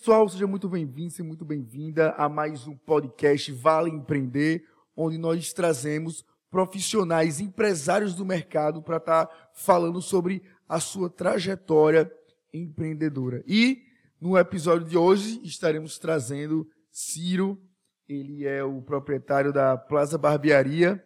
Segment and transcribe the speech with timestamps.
[0.00, 4.64] Pessoal, seja muito bem-vindo, seja muito bem-vinda a mais um podcast Vale Empreender,
[4.96, 12.10] onde nós trazemos profissionais, empresários do mercado para estar tá falando sobre a sua trajetória
[12.50, 13.44] empreendedora.
[13.46, 13.82] E
[14.18, 17.60] no episódio de hoje estaremos trazendo Ciro,
[18.08, 21.04] ele é o proprietário da Plaza Barbearia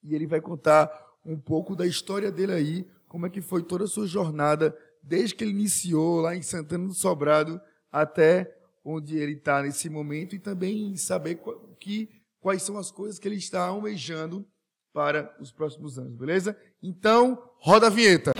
[0.00, 0.88] e ele vai contar
[1.24, 5.34] um pouco da história dele aí, como é que foi toda a sua jornada desde
[5.34, 7.60] que ele iniciou lá em Santana do Sobrado
[7.90, 11.40] até onde ele está nesse momento e também saber
[11.78, 12.08] que,
[12.40, 14.46] quais são as coisas que ele está almejando
[14.92, 16.56] para os próximos anos, beleza?
[16.82, 18.32] Então, roda a vinheta.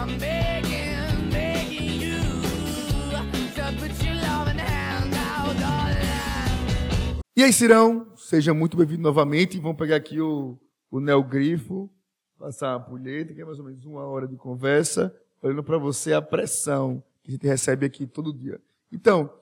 [7.37, 9.61] E aí, Cirão, seja muito bem-vindo novamente.
[9.61, 10.59] Vamos pegar aqui o,
[10.91, 11.89] o Neo Grifo,
[12.37, 16.13] passar a pulheta, que é mais ou menos uma hora de conversa, olhando para você
[16.13, 18.61] a pressão que a gente recebe aqui todo dia.
[18.91, 19.33] Então,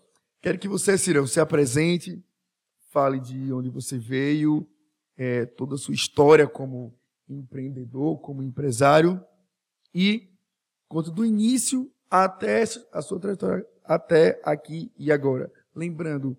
[0.47, 2.25] quero que você, Cirão, se apresente,
[2.93, 4.65] fale de onde você veio,
[5.17, 6.97] é, toda a sua história como
[7.29, 9.21] empreendedor, como empresário,
[9.93, 10.31] e
[10.87, 15.51] conta do início até a sua trajetória, até aqui e agora.
[15.75, 16.39] Lembrando,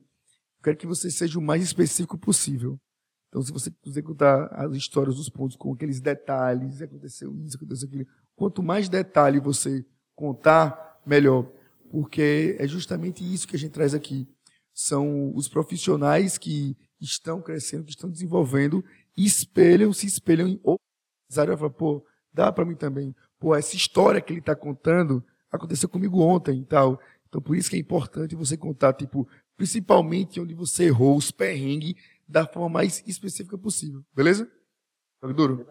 [0.63, 2.79] quero que você seja o mais específico possível.
[3.27, 7.89] Então, se você quiser contar as histórias, os pontos com aqueles detalhes, aconteceu isso, aconteceu
[7.89, 9.85] aquilo, quanto mais detalhe você
[10.15, 11.51] contar, melhor
[11.89, 14.27] porque é justamente isso que a gente traz aqui.
[14.73, 18.83] São os profissionais que estão crescendo, que estão desenvolvendo,
[19.15, 20.85] espelham, se espelham em outros.
[21.29, 23.15] Fala, pô, dá para mim também.
[23.39, 26.99] Pô, essa história que ele está contando aconteceu comigo ontem e tal.
[27.27, 31.95] Então, por isso que é importante você contar, tipo, principalmente onde você errou os perrengues
[32.27, 34.03] da forma mais específica possível.
[34.13, 34.49] Beleza?
[35.19, 35.65] Tá duro?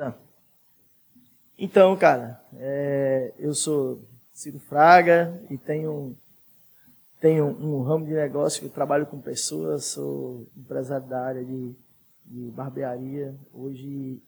[1.59, 4.07] Então, cara, é, eu sou
[4.37, 6.15] Ciro Fraga e tenho,
[7.19, 11.75] tenho um ramo de negócio que eu trabalho com pessoas, sou empresário da área de,
[12.27, 13.35] de barbearia.
[13.51, 14.23] Hoje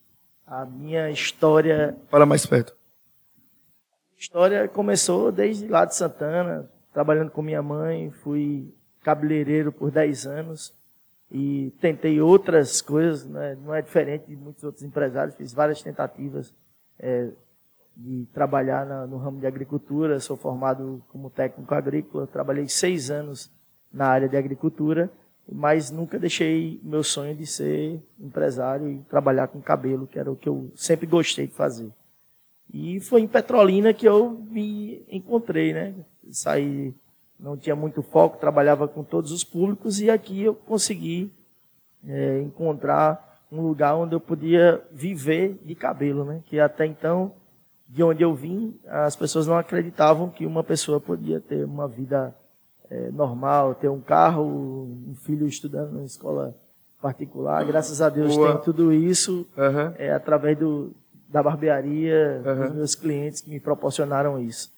[0.46, 1.94] a minha história.
[2.08, 2.72] Fala mais perto.
[2.72, 10.26] A história começou desde lá de Santana, trabalhando com minha mãe, fui cabeleireiro por 10
[10.26, 10.74] anos
[11.30, 13.58] e tentei outras coisas, né?
[13.62, 16.54] não é diferente de muitos outros empresários, fiz várias tentativas.
[16.98, 17.30] É,
[17.98, 20.20] de trabalhar na, no ramo de agricultura.
[20.20, 23.50] Sou formado como técnico agrícola, trabalhei seis anos
[23.92, 25.10] na área de agricultura,
[25.50, 30.36] mas nunca deixei meu sonho de ser empresário e trabalhar com cabelo, que era o
[30.36, 31.90] que eu sempre gostei de fazer.
[32.72, 35.94] E foi em Petrolina que eu me encontrei, né?
[36.30, 36.94] Saí,
[37.40, 41.32] não tinha muito foco, trabalhava com todos os públicos e aqui eu consegui
[42.06, 46.42] é, encontrar um lugar onde eu podia viver de cabelo, né?
[46.44, 47.32] Que até então
[47.88, 52.34] de onde eu vim, as pessoas não acreditavam que uma pessoa podia ter uma vida
[52.90, 56.54] é, normal, ter um carro, um filho estudando na escola
[57.00, 57.64] particular.
[57.64, 58.52] Graças a Deus Boa.
[58.52, 59.94] tem tudo isso uhum.
[59.96, 60.92] é, através do,
[61.28, 62.66] da barbearia, uhum.
[62.66, 64.70] dos meus clientes que me proporcionaram isso.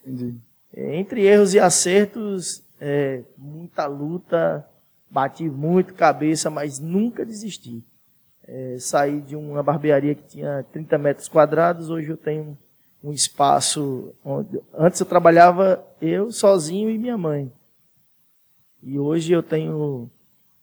[0.72, 4.64] É, entre erros e acertos, é, muita luta,
[5.10, 7.84] bati muito cabeça, mas nunca desisti.
[8.80, 12.58] Saí de uma barbearia que tinha 30 metros quadrados, hoje eu tenho
[13.02, 17.50] um espaço onde antes eu trabalhava eu sozinho e minha mãe.
[18.82, 20.10] E hoje eu tenho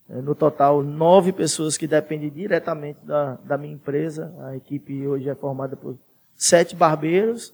[0.09, 4.33] é, no total nove pessoas que dependem diretamente da, da minha empresa.
[4.39, 5.97] A equipe hoje é formada por
[6.35, 7.53] sete barbeiros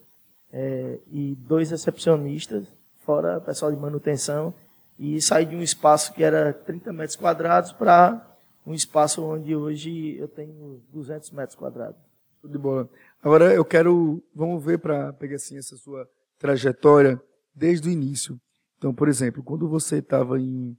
[0.52, 2.66] é, e dois recepcionistas,
[3.04, 4.54] fora pessoal de manutenção.
[5.00, 8.22] E saí de um espaço que era 30 metros quadrados para
[8.66, 12.00] um espaço onde hoje eu tenho 200 metros quadrados.
[12.44, 12.90] Tudo de boa.
[13.22, 16.06] Agora eu quero, vamos ver para pegar assim essa sua
[16.38, 17.18] trajetória
[17.56, 18.38] desde o início.
[18.78, 20.78] Então, por exemplo, quando você estava em,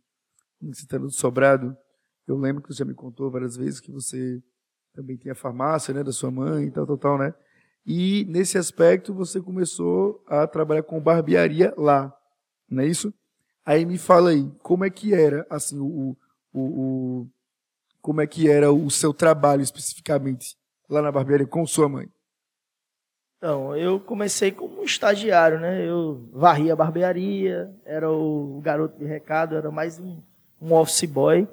[0.60, 1.74] em Citano do Sobrado,
[2.28, 4.42] eu lembro que você já me contou várias vezes que você
[4.92, 7.34] também tinha farmácia, né, da sua mãe e tal, tal, tal, né?
[7.86, 12.14] E nesse aspecto você começou a trabalhar com barbearia lá,
[12.68, 13.10] não é isso?
[13.64, 16.14] Aí me fala aí, como é que era assim o,
[16.52, 17.30] o, o
[18.02, 22.08] como é que era o seu trabalho especificamente lá na barbearia com sua mãe?
[23.38, 25.86] Então, eu comecei como um estagiário, né?
[25.86, 30.16] Eu varria a barbearia, era o garoto de recado, era mais um,
[30.60, 31.46] um office boy.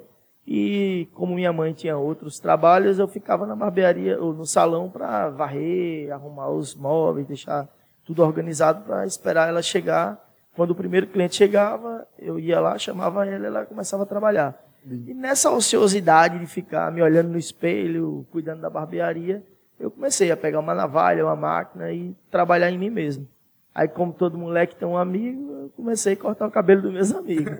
[0.46, 5.28] E como minha mãe tinha outros trabalhos, eu ficava na barbearia ou no salão para
[5.28, 7.68] varrer, arrumar os móveis, deixar
[8.04, 10.18] tudo organizado para esperar ela chegar.
[10.56, 14.58] Quando o primeiro cliente chegava, eu ia lá, chamava ela, ela começava a trabalhar.
[14.84, 19.42] E nessa ociosidade de ficar me olhando no espelho, cuidando da barbearia,
[19.78, 23.28] eu comecei a pegar uma navalha, uma máquina e trabalhar em mim mesmo.
[23.74, 27.12] Aí, como todo moleque tem um amigo, eu comecei a cortar o cabelo dos meus
[27.12, 27.56] amigos.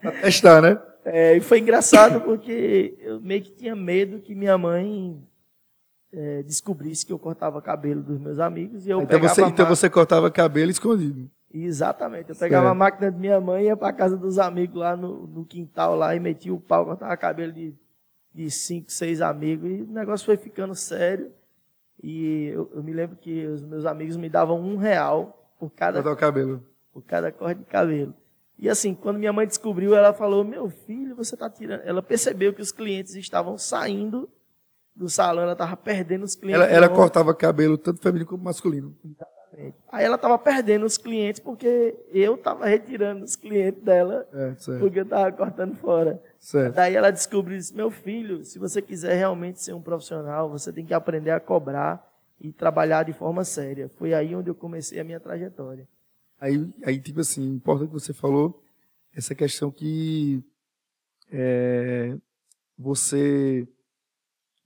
[0.22, 0.78] testar, né?
[1.04, 5.18] É, e foi engraçado porque eu meio que tinha medo que minha mãe
[6.12, 9.66] é, descobrisse que eu cortava cabelo dos meus amigos e eu então pegava você, então
[9.66, 11.30] você cortava cabelo escondido.
[11.52, 12.30] Exatamente.
[12.30, 12.72] Eu pegava Certo.
[12.72, 16.14] a máquina de minha mãe, ia para casa dos amigos lá no, no quintal lá
[16.14, 17.74] e metia o pau, cortava cabelo de,
[18.32, 21.32] de cinco, seis amigos e o negócio foi ficando sério.
[22.02, 26.02] E eu, eu me lembro que os meus amigos me davam um real por cada,
[26.02, 26.64] Cortar o cabelo.
[26.92, 28.14] por cada corte de cabelo.
[28.58, 31.80] E assim, quando minha mãe descobriu, ela falou: Meu filho, você está tirando.
[31.80, 34.28] Ela percebeu que os clientes estavam saindo
[34.94, 36.62] do salão, ela estava perdendo os clientes.
[36.62, 38.94] Ela, ela cortava cabelo tanto feminino como masculino.
[39.90, 45.00] Aí ela estava perdendo os clientes porque eu estava retirando os clientes dela É, porque
[45.00, 46.22] eu estava cortando fora.
[46.38, 46.76] certo.
[46.76, 50.84] Daí ela descobriu isso, meu filho, se você quiser realmente ser um profissional, você tem
[50.86, 52.08] que aprender a cobrar
[52.40, 53.88] e trabalhar de forma séria.
[53.88, 55.86] Foi aí onde eu comecei a minha trajetória.
[56.40, 58.62] Aí, aí, tipo assim, importante que você falou,
[59.14, 60.42] essa questão que
[61.30, 62.16] é,
[62.78, 63.68] você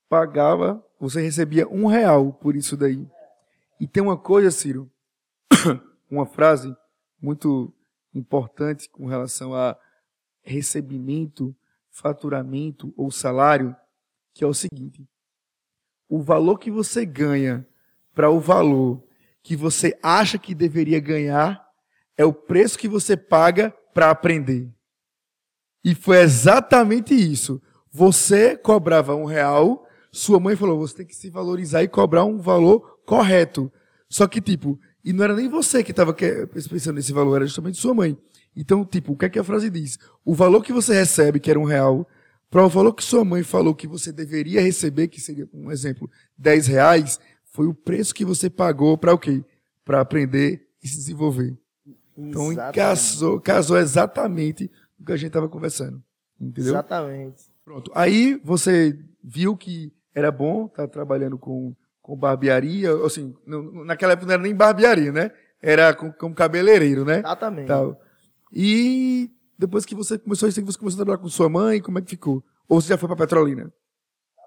[0.09, 3.05] pagava, você recebia um real por isso daí.
[3.81, 4.91] E tem uma coisa, Ciro,
[6.11, 6.75] uma frase
[7.21, 7.73] muito
[8.15, 9.77] importante com relação a
[10.43, 11.55] recebimento,
[11.91, 13.75] faturamento ou salário,
[14.33, 15.09] que é o seguinte:
[16.09, 17.67] o valor que você ganha
[18.15, 19.03] para o valor
[19.43, 21.63] que você acha que deveria ganhar
[22.17, 24.71] é o preço que você paga para aprender.
[25.85, 27.61] E foi exatamente isso.
[27.93, 32.39] Você cobrava um real, sua mãe falou: você tem que se valorizar e cobrar um
[32.39, 33.73] valor correto.
[34.09, 37.79] Só que, tipo, e não era nem você que estava pensando nesse valor, era justamente
[37.79, 38.17] sua mãe.
[38.57, 39.99] Então, tipo, o que é que a frase diz?
[40.25, 42.09] O valor que você recebe, que era um real,
[42.51, 46.09] para o valor que sua mãe falou que você deveria receber, que seria, um exemplo,
[46.39, 49.45] 10 reais, foi o preço que você pagou para o quê?
[49.85, 51.57] Para aprender e se desenvolver.
[52.17, 52.75] Então, Exatamente.
[52.77, 56.03] casou, casou exatamente o que a gente estava conversando.
[56.41, 56.73] Entendeu?
[56.73, 57.43] Exatamente.
[57.65, 57.91] Pronto.
[57.95, 61.75] Aí você viu que era bom estar trabalhando com,
[62.05, 63.35] com barbearia, assim,
[63.87, 65.31] naquela época não era nem barbearia, né?
[65.63, 67.21] Era com- como cabeleireiro, né?
[67.21, 67.67] Exatamente.
[67.67, 67.99] Tal.
[68.53, 72.03] E depois que você começou isso, você começou a trabalhar com sua mãe, como é
[72.03, 72.45] que ficou?
[72.69, 73.73] Ou você já foi para Petrolina?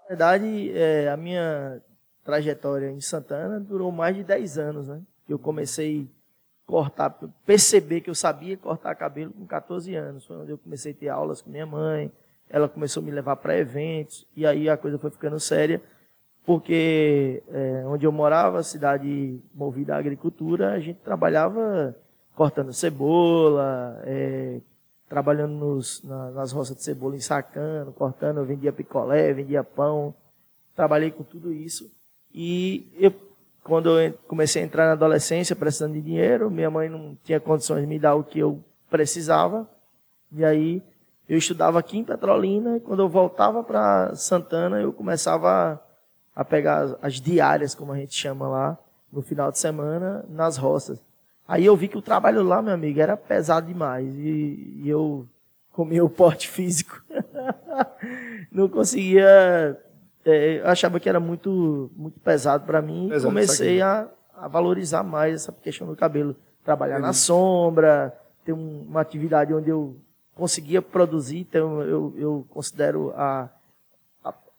[0.03, 1.81] Na verdade, é, a minha
[2.23, 5.01] trajetória em Santana durou mais de 10 anos, né?
[5.27, 6.07] Eu comecei
[6.67, 7.09] a cortar,
[7.43, 10.27] perceber que eu sabia cortar cabelo com 14 anos.
[10.27, 12.11] Foi onde eu comecei a ter aulas com minha mãe.
[12.47, 14.27] Ela começou a me levar para eventos.
[14.35, 15.81] E aí a coisa foi ficando séria,
[16.47, 21.93] porque é, onde eu morava, cidade movida à agricultura, a gente trabalhava
[22.37, 24.61] cortando cebola, é,
[25.09, 30.15] trabalhando nos- na- nas roças de cebola, ensacando, cortando, vendia picolé, vendia pão,
[30.73, 31.91] trabalhei com tudo isso.
[32.33, 33.13] E eu,
[33.61, 37.81] quando eu comecei a entrar na adolescência, precisando de dinheiro, minha mãe não tinha condições
[37.81, 39.69] de me dar o que eu precisava,
[40.31, 40.81] e aí
[41.27, 45.83] eu estudava aqui em Petrolina, e quando eu voltava para Santana, eu começava
[46.41, 48.77] a, pegar as, as diárias, como a gente chama lá,
[49.11, 51.01] no final de semana, nas roças.
[51.47, 54.13] Aí eu vi que o trabalho lá, meu amigo, era pesado demais.
[54.15, 55.25] E, e eu,
[55.71, 57.01] com meu porte físico,
[58.51, 59.77] não conseguia.
[60.25, 63.05] é, eu achava que era muito, muito pesado para mim.
[63.07, 66.35] E Pesado, comecei a, a valorizar mais essa questão do cabelo.
[66.63, 68.13] Trabalhar na sombra,
[68.43, 69.95] ter um- uma atividade onde eu
[70.35, 71.39] conseguia produzir.
[71.39, 73.47] Então, eu, eu considero a,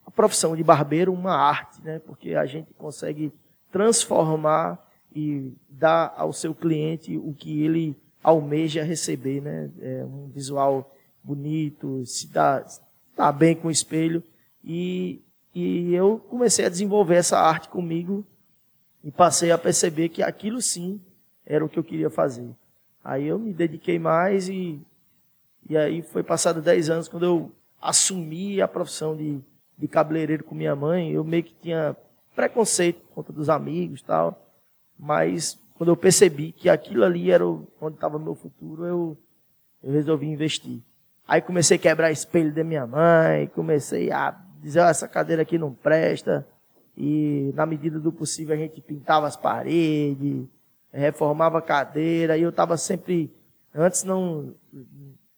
[0.08, 1.98] a, profissão de barbeiro uma arte, né?
[2.00, 3.32] Porque a gente consegue
[3.70, 4.78] transformar
[5.14, 9.70] e dar ao seu cliente o que ele almeja receber, né?
[9.80, 12.64] É um visual bonito, se dá,
[13.14, 14.22] tá bem com o espelho
[14.64, 15.20] e,
[15.54, 18.24] e eu comecei a desenvolver essa arte comigo
[19.04, 21.00] e passei a perceber que aquilo sim
[21.44, 22.50] era o que eu queria fazer.
[23.04, 24.80] Aí eu me dediquei mais e
[25.68, 29.38] e aí foi passado 10 anos quando eu assumi a profissão de,
[29.78, 31.96] de cabeleireiro com minha mãe, eu meio que tinha
[32.34, 34.44] preconceito por conta dos amigos e tal.
[34.98, 39.16] Mas quando eu percebi que aquilo ali era onde estava meu futuro, eu,
[39.82, 40.80] eu resolvi investir.
[41.26, 45.58] Aí comecei a quebrar espelho da minha mãe, comecei a dizer, "Ah, essa cadeira aqui
[45.58, 46.46] não presta.
[46.96, 50.46] E na medida do possível a gente pintava as paredes,
[50.92, 53.32] reformava a cadeira, e eu estava sempre.
[53.72, 54.54] Antes não,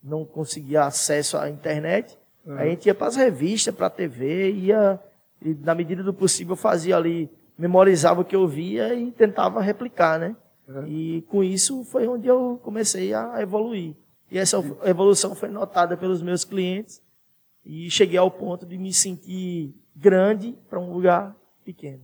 [0.02, 2.16] não conseguia acesso à internet,
[2.46, 5.00] a gente ia para as revistas, para a TV, ia,
[5.42, 10.18] e na medida do possível fazia ali, memorizava o que eu via e tentava replicar,
[10.18, 10.36] né?
[10.86, 13.94] E com isso foi onde eu comecei a evoluir.
[14.30, 17.02] E essa evolução foi notada pelos meus clientes
[17.64, 22.02] e cheguei ao ponto de me sentir grande para um lugar pequeno.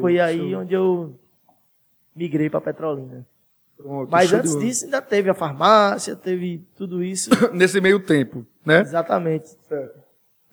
[0.00, 1.18] Foi aí onde eu
[2.14, 3.26] migrei para Petrolina.
[3.76, 7.30] Pronto, Mas antes disso ainda teve a farmácia, teve tudo isso.
[7.52, 8.80] Nesse meio tempo, né?
[8.80, 9.56] Exatamente.
[9.68, 10.00] Certo.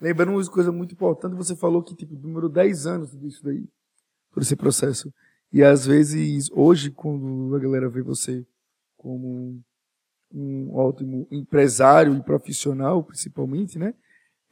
[0.00, 3.64] Lembrando uma coisa muito importante, você falou que tipo, demorou 10 anos disso daí,
[4.32, 5.12] todo esse processo.
[5.52, 8.44] E às vezes, hoje, quando a galera vê você
[8.96, 9.60] como
[10.32, 13.94] um ótimo empresário e profissional, principalmente, né?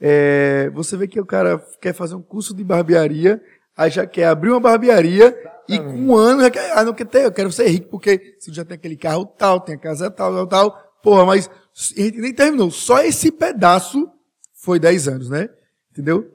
[0.01, 3.43] É, você vê que o cara quer fazer um curso de barbearia,
[3.77, 5.37] aí já quer abrir uma barbearia
[5.69, 8.37] e com um ano já quer, ah, não quer ter, eu quero ser rico porque
[8.39, 10.89] se já tem aquele carro tal, tem a casa tal, tal, tal.
[11.03, 12.71] Porra, mas a gente nem terminou.
[12.71, 14.11] Só esse pedaço
[14.55, 15.49] foi 10 anos, né?
[15.93, 16.31] Entendeu?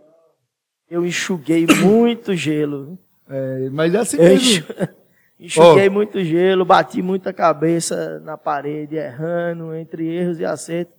[0.90, 2.98] Eu enxuguei muito gelo.
[3.28, 4.66] É, mas é assim mesmo.
[5.40, 5.92] Enxuguei oh.
[5.92, 10.96] muito gelo, bati muita cabeça na parede, errando, entre erros e acertos.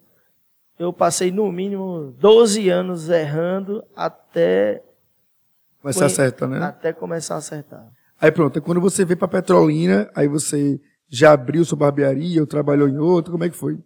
[0.78, 4.82] Eu passei no mínimo 12 anos errando até.
[5.80, 6.58] Começar a acertar, né?
[6.62, 7.90] Até começar a acertar.
[8.20, 12.88] Aí pronto, quando você veio para Petrolina, aí você já abriu sua barbearia ou trabalhou
[12.88, 13.78] em outra, como é que foi?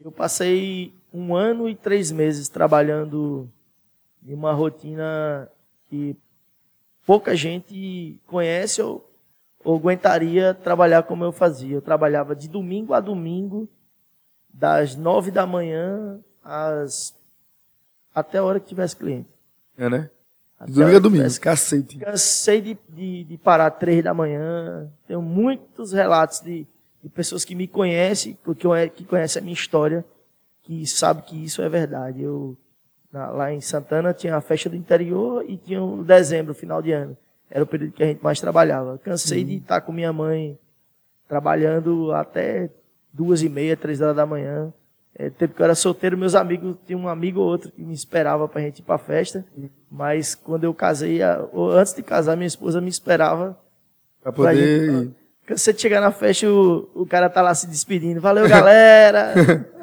[0.00, 3.48] Eu passei um ano e três meses trabalhando
[4.24, 5.48] em uma rotina
[5.88, 6.16] que
[7.06, 9.10] pouca gente conhece ou
[9.64, 11.74] ou aguentaria trabalhar como eu fazia.
[11.74, 13.66] Eu trabalhava de domingo a domingo,
[14.52, 17.16] das nove da manhã às
[18.14, 19.28] até a hora que tivesse cliente.
[19.76, 20.10] É, né?
[20.66, 21.98] De domingo a domingo, cacete.
[21.98, 24.88] Cansei de, de, de, parar três da manhã.
[25.06, 26.66] Tenho muitos relatos de,
[27.02, 30.04] de pessoas que me conhecem, porque que conhecem a minha história,
[30.62, 32.22] que sabem que isso é verdade.
[32.22, 32.56] Eu,
[33.12, 36.92] na, lá em Santana tinha a festa do interior e tinha o dezembro, final de
[36.92, 37.16] ano.
[37.50, 38.98] Era o período que a gente mais trabalhava.
[38.98, 39.48] Cansei uhum.
[39.48, 40.58] de estar com minha mãe
[41.28, 42.70] trabalhando até
[43.12, 44.72] duas e meia, três horas da manhã.
[45.16, 47.94] É, tempo que eu era solteiro, meus amigos, tinha um amigo ou outro que me
[47.94, 49.46] esperava para a gente ir para festa.
[49.90, 51.20] Mas quando eu casei,
[51.52, 53.56] ou antes de casar, minha esposa me esperava.
[54.20, 55.14] Para poder gente, ir.
[55.46, 58.20] Cansei de chegar na festa, o, o cara tá lá se despedindo.
[58.20, 59.34] Valeu, galera!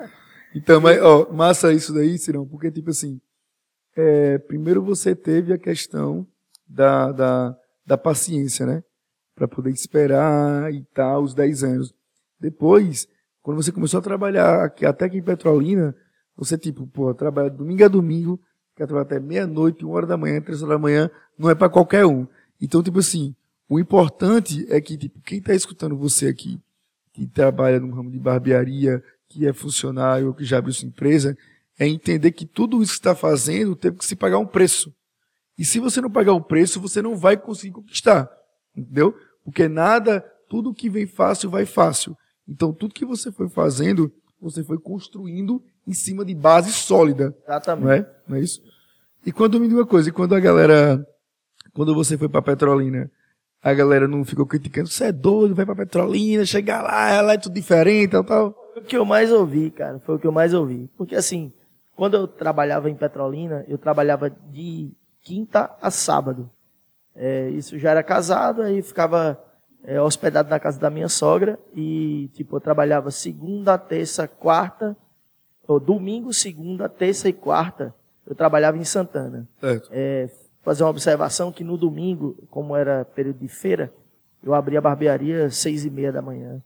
[0.53, 3.21] então, mas, ó, massa isso daí, Cirão, porque, tipo assim,
[3.95, 6.27] é, primeiro você teve a questão
[6.67, 8.83] da, da, da paciência, né?
[9.35, 11.93] Para poder esperar e tal, os 10 anos.
[12.39, 13.07] Depois,
[13.41, 15.95] quando você começou a trabalhar aqui, até aqui em Petrolina,
[16.35, 18.39] você, tipo, pô, trabalha domingo a domingo,
[18.75, 21.69] quer trabalhar até meia-noite, uma hora da manhã, três horas da manhã, não é para
[21.69, 22.27] qualquer um.
[22.59, 23.35] Então, tipo assim,
[23.67, 26.59] o importante é que, tipo, quem está escutando você aqui,
[27.13, 31.37] que trabalha no ramo de barbearia, que é funcionário ou que já abriu sua empresa,
[31.79, 34.93] é entender que tudo isso que está fazendo tem que se pagar um preço.
[35.57, 38.29] E se você não pagar o preço, você não vai conseguir conquistar.
[38.75, 39.15] Entendeu?
[39.43, 42.15] Porque nada, tudo que vem fácil, vai fácil.
[42.47, 47.35] Então, tudo que você foi fazendo, você foi construindo em cima de base sólida.
[47.43, 47.85] Exatamente.
[47.85, 48.61] Não é, não é isso?
[49.25, 51.05] E quando me diga uma coisa, e quando a galera,
[51.73, 53.09] quando você foi para Petrolina,
[53.61, 57.37] a galera não ficou criticando, você é doido, vai para Petrolina, chegar lá, ela é
[57.37, 58.55] tudo diferente, tal, tal.
[58.73, 60.89] Foi o que eu mais ouvi, cara, foi o que eu mais ouvi.
[60.97, 61.53] Porque assim,
[61.95, 66.49] quando eu trabalhava em Petrolina, eu trabalhava de quinta a sábado.
[67.15, 69.39] É, isso já era casado, aí ficava
[69.83, 74.95] é, hospedado na casa da minha sogra e tipo eu trabalhava segunda, terça, quarta,
[75.67, 77.93] ou domingo, segunda, terça e quarta
[78.25, 79.47] eu trabalhava em Santana.
[79.91, 80.29] É,
[80.61, 83.91] fazer uma observação que no domingo, como era período de feira,
[84.43, 86.61] eu abria a barbearia às seis e meia da manhã.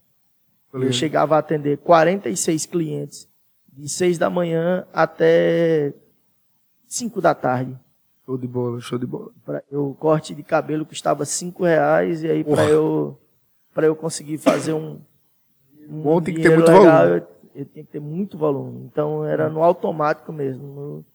[0.74, 3.30] Eu chegava a atender 46 clientes
[3.72, 5.94] de seis da manhã até
[6.88, 7.78] cinco da tarde.
[8.26, 9.32] Show de bola, show de bola.
[9.46, 13.20] Pra, o corte de cabelo custava cinco reais e aí para eu
[13.76, 15.00] eu conseguir fazer um,
[15.88, 17.22] um Bom, tem que ter muito legal, volume.
[17.22, 18.90] Eu, eu tinha que ter muito volume.
[18.92, 20.64] Então era no automático mesmo.
[20.64, 21.06] No,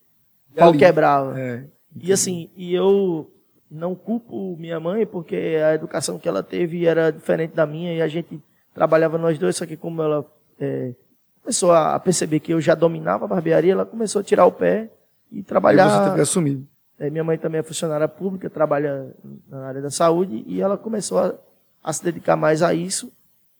[0.54, 1.40] pau quebrava.
[1.40, 1.64] É,
[1.96, 3.30] e assim, e eu
[3.70, 8.02] não culpo minha mãe porque a educação que ela teve era diferente da minha e
[8.02, 8.40] a gente
[8.74, 10.24] trabalhava nós dois, só que como ela
[10.58, 10.94] é,
[11.42, 14.90] começou a perceber que eu já dominava a barbearia, ela começou a tirar o pé
[15.30, 15.86] e trabalhar.
[15.86, 16.69] E você teve que assumir.
[17.00, 19.16] É, minha mãe também é funcionária pública, trabalha
[19.48, 21.34] na área da saúde e ela começou a,
[21.82, 23.10] a, se dedicar mais a isso.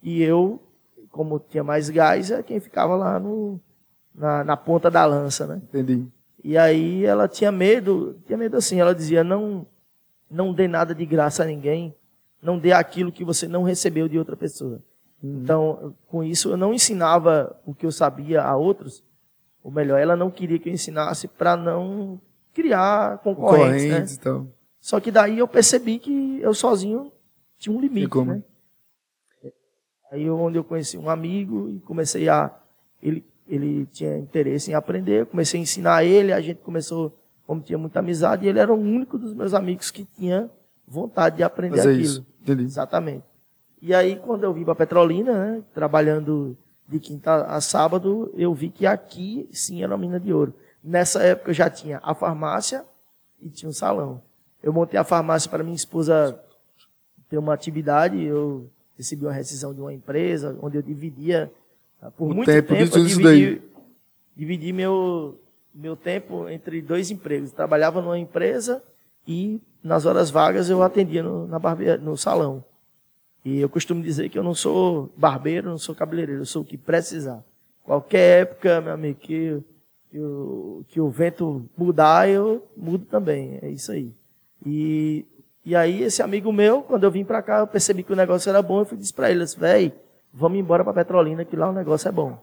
[0.02, 0.62] E eu,
[1.10, 3.58] como tinha mais gás, é quem ficava lá no,
[4.14, 5.62] na, na ponta da lança, né?
[5.70, 6.06] Entendi.
[6.44, 9.66] E aí ela tinha medo, tinha medo assim, ela dizia, não,
[10.30, 11.94] não dê nada de graça a ninguém,
[12.42, 14.82] não dê aquilo que você não recebeu de outra pessoa.
[15.22, 15.40] Uhum.
[15.42, 19.02] Então, com isso, eu não ensinava o que eu sabia a outros,
[19.64, 22.20] ou melhor, ela não queria que eu ensinasse para não
[22.54, 24.18] criar concorrentes, concorrentes, né?
[24.20, 24.52] Então.
[24.80, 27.12] Só que daí eu percebi que eu sozinho
[27.58, 28.42] tinha um limite, né?
[30.10, 32.50] Aí onde eu conheci um amigo e comecei a
[33.00, 37.60] ele ele tinha interesse em aprender, eu comecei a ensinar ele, a gente começou, como
[37.60, 40.48] tinha muita amizade, e ele era o único dos meus amigos que tinha
[40.86, 42.00] vontade de aprender é aquilo.
[42.00, 42.26] Isso.
[42.40, 42.62] Entendi.
[42.62, 43.24] Exatamente.
[43.82, 48.68] E aí, quando eu vim para Petrolina, né, trabalhando de quinta a sábado, eu vi
[48.68, 50.54] que aqui sim era uma mina de ouro.
[50.82, 52.84] Nessa época eu já tinha a farmácia
[53.40, 54.22] e tinha um salão.
[54.62, 56.38] Eu montei a farmácia para minha esposa
[57.28, 61.50] ter uma atividade, eu recebi uma rescisão de uma empresa, onde eu dividia,
[62.02, 63.62] ah, por o muito tempo, tempo eu dividi,
[64.36, 65.40] dividi meu,
[65.74, 67.52] meu tempo entre dois empregos.
[67.52, 68.82] trabalhava numa empresa
[69.26, 72.64] e nas horas vagas eu atendia no, na barbeira, no salão.
[73.44, 76.64] E eu costumo dizer que eu não sou barbeiro, não sou cabeleireiro, eu sou o
[76.64, 77.42] que precisar.
[77.82, 79.62] Qualquer época, meu amigo, que,
[80.10, 83.58] que, o, que o vento mudar, eu mudo também.
[83.62, 84.12] É isso aí.
[84.64, 85.26] E,
[85.64, 88.48] e aí, esse amigo meu, quando eu vim para cá, eu percebi que o negócio
[88.48, 88.80] era bom.
[88.80, 89.92] Eu fui disse para ele, velho,
[90.32, 92.38] vamos embora para Petrolina, que lá o negócio é bom.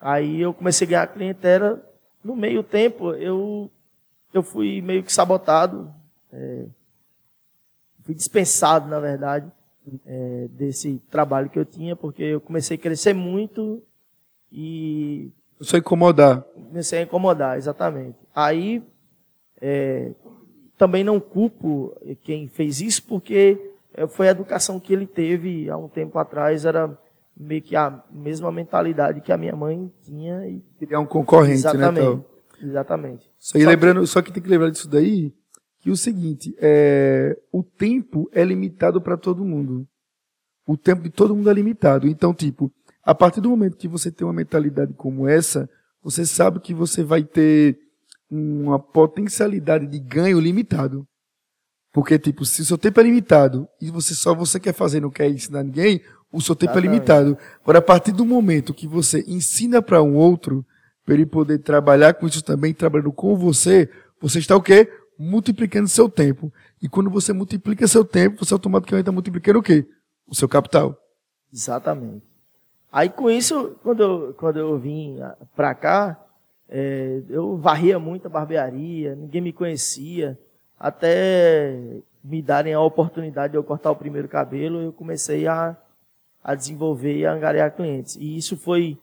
[0.00, 1.82] Aí eu comecei a ganhar clientela.
[2.22, 3.70] No meio tempo, eu,
[4.32, 5.92] eu fui meio que sabotado.
[6.32, 6.66] É,
[8.04, 9.50] fui dispensado, na verdade
[10.06, 13.82] é, desse trabalho que eu tinha, porque eu comecei a crescer muito
[14.50, 15.30] e.
[15.62, 16.42] Comecei a incomodar.
[16.42, 18.18] Comecei a incomodar, exatamente.
[18.34, 18.82] Aí,
[19.60, 20.12] é,
[20.76, 25.76] também não culpo quem fez isso, porque é, foi a educação que ele teve há
[25.76, 26.98] um tempo atrás, era
[27.36, 30.46] meio que a mesma mentalidade que a minha mãe tinha.
[30.48, 30.62] E...
[30.90, 32.00] É um concorrente, exatamente, né?
[32.00, 32.24] Então.
[32.60, 33.30] Exatamente.
[33.38, 34.06] Só, só lembrando, que...
[34.06, 35.32] só que tem que lembrar disso daí,
[35.80, 39.86] que o seguinte, é, o tempo é limitado para todo mundo.
[40.66, 42.06] O tempo de todo mundo é limitado.
[42.06, 42.72] Então, tipo,
[43.04, 45.68] a partir do momento que você tem uma mentalidade como essa,
[46.02, 47.78] você sabe que você vai ter
[48.30, 51.06] uma potencialidade de ganho limitado.
[51.92, 55.10] Porque, tipo, se o seu tempo é limitado e você só você quer fazer não
[55.10, 56.00] quer ensinar ninguém,
[56.32, 57.36] o seu tempo é limitado.
[57.62, 60.64] Agora, a partir do momento que você ensina para um outro,
[61.04, 63.90] para ele poder trabalhar com isso também, trabalhando com você,
[64.20, 64.88] você está o quê?
[65.18, 66.52] multiplicando seu tempo.
[66.80, 69.86] E quando você multiplica seu tempo, você automaticamente está multiplicando o quê?
[70.26, 70.96] O seu capital.
[71.52, 72.31] Exatamente.
[72.92, 75.16] Aí com isso, quando eu, quando eu vim
[75.56, 76.22] para cá,
[76.68, 80.38] é, eu varria muito a barbearia, ninguém me conhecia,
[80.78, 85.76] até me darem a oportunidade de eu cortar o primeiro cabelo, eu comecei a,
[86.44, 88.16] a desenvolver e a angariar clientes.
[88.16, 88.98] E isso foi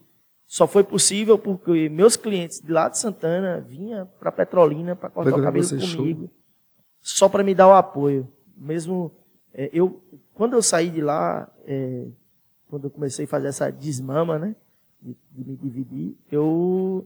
[0.46, 5.38] só foi possível porque meus clientes de lá de Santana vinham para Petrolina para cortar
[5.38, 6.30] o cabelo comigo, show.
[7.02, 8.28] só para me dar o apoio.
[8.58, 9.12] Mesmo
[9.54, 10.02] é, eu,
[10.34, 12.08] quando eu saí de lá, é,
[12.70, 14.56] quando eu comecei a fazer essa desmama, né,
[15.02, 17.06] de, de, me dividir, eu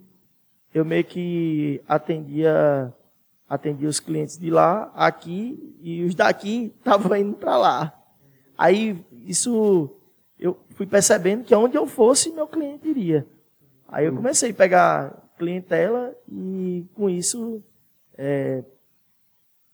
[0.73, 2.93] eu meio que atendia
[3.47, 8.04] atendia os clientes de lá aqui e os daqui estavam indo para lá.
[8.58, 9.89] Aí isso
[10.39, 13.26] eu fui percebendo que onde eu fosse, meu cliente iria.
[13.88, 17.63] Aí eu comecei a pegar clientela e com isso,
[18.17, 18.63] é,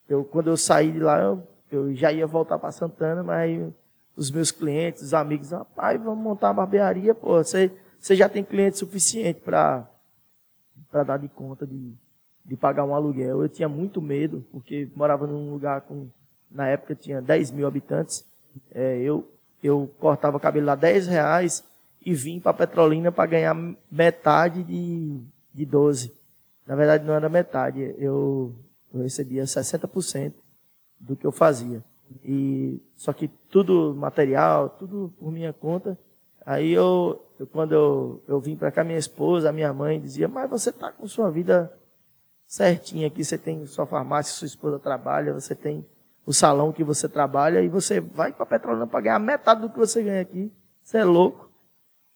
[0.08, 3.71] eu, quando eu saí de lá, eu, eu já ia voltar para Santana, mas
[4.20, 8.44] os meus clientes, os amigos, rapaz, vamos montar uma barbearia, pô, você, você já tem
[8.44, 9.88] cliente suficiente para
[10.92, 11.94] dar de conta de,
[12.44, 13.42] de pagar um aluguel.
[13.42, 16.10] Eu tinha muito medo, porque morava num lugar com,
[16.52, 18.26] na época tinha 10 mil habitantes,
[18.72, 19.26] é, eu,
[19.64, 21.64] eu cortava cabelo lá 10 reais,
[22.06, 23.56] e vim para Petrolina para ganhar
[23.90, 25.18] metade de,
[25.54, 26.14] de 12.
[26.68, 28.54] Na verdade, não era metade, eu,
[28.94, 30.34] eu recebia 60%
[31.00, 31.82] do que eu fazia.
[32.24, 35.98] E só que tudo material, tudo por minha conta.
[36.45, 40.50] Aí eu, eu quando eu, eu vim para cá, minha esposa, minha mãe dizia: "Mas
[40.50, 41.72] você tá com sua vida
[42.48, 45.86] certinha aqui, você tem sua farmácia, sua esposa trabalha, você tem
[46.26, 49.78] o salão que você trabalha e você vai para Petrolina para ganhar metade do que
[49.78, 50.52] você ganha aqui.
[50.82, 51.50] Você é louco?"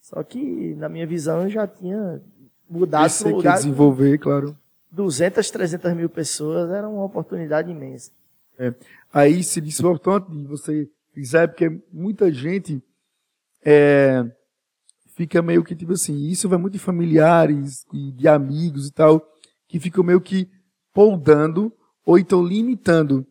[0.01, 2.21] Só que, na minha visão, eu já tinha
[2.69, 3.55] mudado para um lugar.
[3.55, 4.57] desenvolver, claro.
[4.91, 8.11] 200, 300 mil pessoas era uma oportunidade imensa.
[8.59, 8.73] É.
[9.13, 12.81] Aí se disse importante de você fizer, porque muita gente
[13.63, 14.25] é,
[15.15, 19.23] fica meio que tipo assim, isso vai muito de familiares e de amigos e tal,
[19.67, 20.49] que ficam meio que
[20.91, 21.71] poldando
[22.03, 23.25] ou então limitando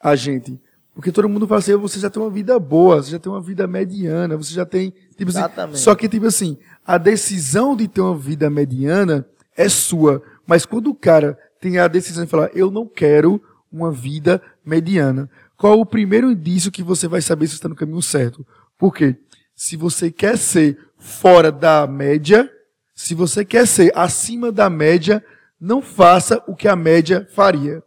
[0.00, 0.58] a gente.
[0.94, 3.40] Porque todo mundo fala assim, você já tem uma vida boa, você já tem uma
[3.40, 4.90] vida mediana, você já tem.
[5.16, 5.78] Tipo assim, Exatamente.
[5.78, 9.24] só que, tipo assim, a decisão de ter uma vida mediana
[9.56, 10.20] é sua.
[10.44, 15.28] Mas quando o cara tem a decisão de falar, eu não quero uma vida mediana,
[15.56, 18.46] qual o primeiro indício que você vai saber se está no caminho certo?
[18.76, 19.16] Por quê?
[19.54, 22.50] Se você quer ser fora da média,
[22.94, 25.24] se você quer ser acima da média,
[25.60, 27.82] não faça o que a média faria.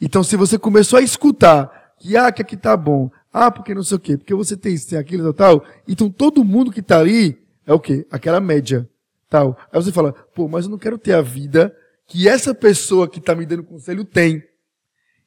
[0.00, 3.10] Então, se você começou a escutar que ah, que aqui tá bom.
[3.32, 5.68] Ah, porque não sei o quê, porque você tem isso, tem aquilo, tal, tal.
[5.86, 8.06] Então todo mundo que tá ali é o quê?
[8.10, 8.88] Aquela média,
[9.28, 9.58] tal.
[9.72, 11.74] Aí você fala, pô, mas eu não quero ter a vida
[12.06, 14.42] que essa pessoa que tá me dando conselho tem.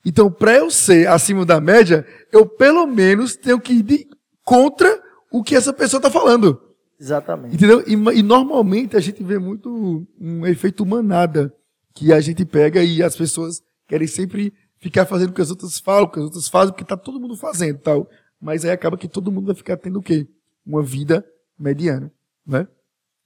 [0.06, 4.08] Então, para eu ser acima da média, eu pelo menos tenho que ir
[4.44, 6.60] contra o que essa pessoa está falando.
[7.00, 7.56] Exatamente.
[7.56, 7.84] Entendeu?
[7.88, 11.54] E, e, normalmente a gente vê muito um efeito manada,
[11.94, 15.80] que a gente pega e as pessoas querem sempre ficar fazendo o que as outras
[15.80, 18.10] falam, o que as outras fazem, porque tá todo mundo fazendo tal.
[18.40, 20.28] Mas aí acaba que todo mundo vai ficar tendo o quê?
[20.66, 21.26] Uma vida
[21.58, 22.12] mediana,
[22.46, 22.68] né?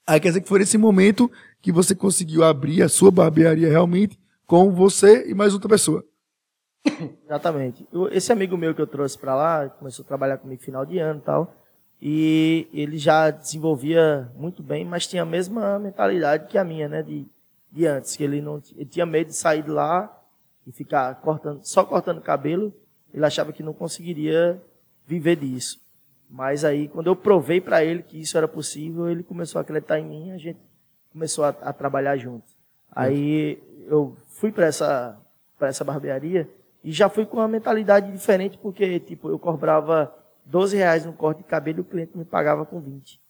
[0.05, 1.31] Aí quer dizer que foi nesse momento
[1.61, 6.03] que você conseguiu abrir a sua barbearia realmente com você e mais outra pessoa.
[7.25, 7.87] Exatamente.
[8.11, 11.19] esse amigo meu que eu trouxe para lá, começou a trabalhar comigo final de ano
[11.19, 11.55] e tal,
[12.01, 17.01] e ele já desenvolvia muito bem, mas tinha a mesma mentalidade que a minha, né,
[17.01, 17.25] de,
[17.71, 20.21] de antes, que ele não ele tinha medo de sair de lá
[20.67, 22.73] e ficar cortando, só cortando cabelo,
[23.13, 24.61] ele achava que não conseguiria
[25.07, 25.81] viver disso.
[26.29, 29.99] Mas aí, quando eu provei para ele que isso era possível, ele começou a acreditar
[29.99, 30.59] em mim, a gente
[31.11, 32.45] começou a, a trabalhar junto.
[32.91, 35.19] Aí eu fui para essa
[35.61, 36.49] essa barbearia
[36.83, 40.13] e já fui com uma mentalidade diferente, porque tipo eu cobrava
[40.45, 43.21] 12 reais no corte de cabelo e o cliente me pagava com 20.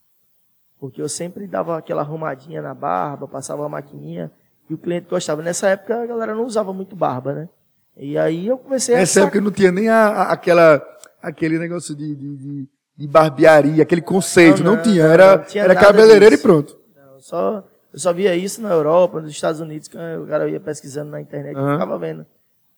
[0.79, 4.31] Porque eu sempre dava aquela arrumadinha na barba, passava a maquininha
[4.69, 5.41] e o cliente gostava.
[5.41, 7.49] Nessa época a galera não usava muito barba, né?
[7.95, 9.23] E aí eu comecei Nessa a.
[9.23, 10.81] Nessa época não tinha nem a, a, aquela,
[11.21, 15.03] aquele negócio de, de, de, de barbearia, aquele conceito, não, não, não tinha.
[15.03, 16.43] Era, não tinha era cabeleireiro disso.
[16.43, 16.79] e pronto.
[16.95, 17.63] Não, só,
[17.93, 21.21] eu só via isso na Europa, nos Estados Unidos, que o cara ia pesquisando na
[21.21, 21.69] internet uhum.
[21.69, 22.25] e ficava vendo.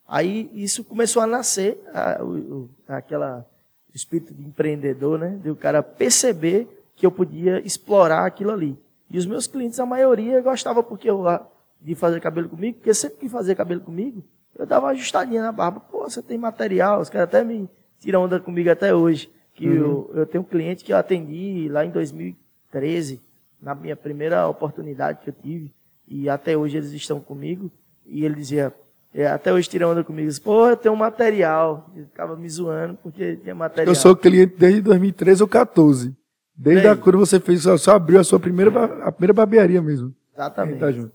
[0.07, 3.45] Aí isso começou a nascer, a, o, aquela
[3.93, 5.39] espírito de empreendedor, né?
[5.41, 8.77] De o cara perceber que eu podia explorar aquilo ali.
[9.09, 11.23] E os meus clientes, a maioria, gostava porque eu,
[11.81, 14.23] de fazer cabelo comigo, porque sempre que fazia cabelo comigo,
[14.57, 15.79] eu dava uma ajustadinha na barba.
[15.79, 19.31] Pô, você tem material, os caras até me tiram onda comigo até hoje.
[19.53, 19.75] Que uhum.
[19.75, 23.21] eu, eu tenho um cliente que eu atendi lá em 2013,
[23.61, 25.73] na minha primeira oportunidade que eu tive,
[26.07, 27.71] e até hoje eles estão comigo,
[28.05, 28.73] e ele dizia,
[29.17, 31.89] é, até hoje tiram onda comigo, pô, eu tenho um material.
[31.95, 33.87] Ele ficava me zoando porque tinha material.
[33.87, 36.13] Eu sou cliente desde 2013 ou 14.
[36.53, 38.71] Desde Bem, a quando você fez, só abriu a sua primeira,
[39.05, 40.13] a primeira barbearia mesmo.
[40.33, 40.79] Exatamente.
[40.79, 41.13] Tá junto.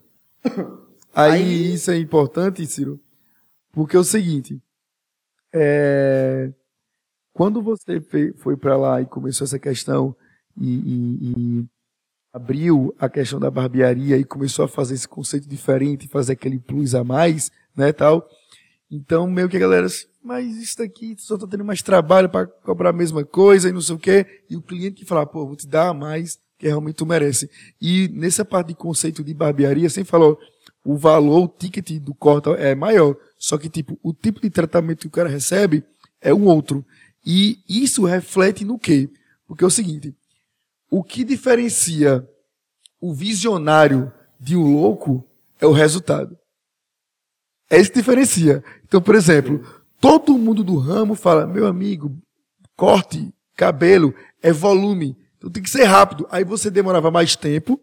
[1.15, 2.99] Aí, Aí, isso é importante, Ciro,
[3.73, 4.63] porque é o seguinte,
[5.53, 6.51] é,
[7.35, 8.01] quando você
[8.37, 10.15] foi para lá e começou essa questão
[10.57, 11.67] e, e, e,
[12.33, 16.95] abriu a questão da barbearia e começou a fazer esse conceito diferente, fazer aquele plus
[16.95, 18.29] a mais, né, tal.
[18.90, 22.47] Então, meio que a galera assim, mas isso daqui só tá tendo mais trabalho para
[22.47, 24.27] cobrar a mesma coisa e não sei o quê.
[24.49, 27.49] E o cliente que fala, pô, vou te dar mais, que realmente tu merece.
[27.81, 30.38] E nessa parte de conceito de barbearia, sempre falou,
[30.85, 33.16] o valor, o ticket do corte é maior.
[33.38, 35.83] Só que, tipo, o tipo de tratamento que o cara recebe
[36.21, 36.85] é um outro.
[37.25, 39.09] E isso reflete no quê?
[39.47, 40.14] Porque é o seguinte,
[40.90, 42.29] o que diferencia
[43.00, 45.24] o visionário de um louco
[45.59, 46.37] é o resultado.
[47.70, 48.64] É isso que diferencia.
[48.85, 49.64] Então, por exemplo,
[50.00, 52.18] todo mundo do ramo fala, meu amigo,
[52.76, 55.16] corte, cabelo, é volume.
[55.38, 56.26] Então tem que ser rápido.
[56.31, 57.81] Aí você demorava mais tempo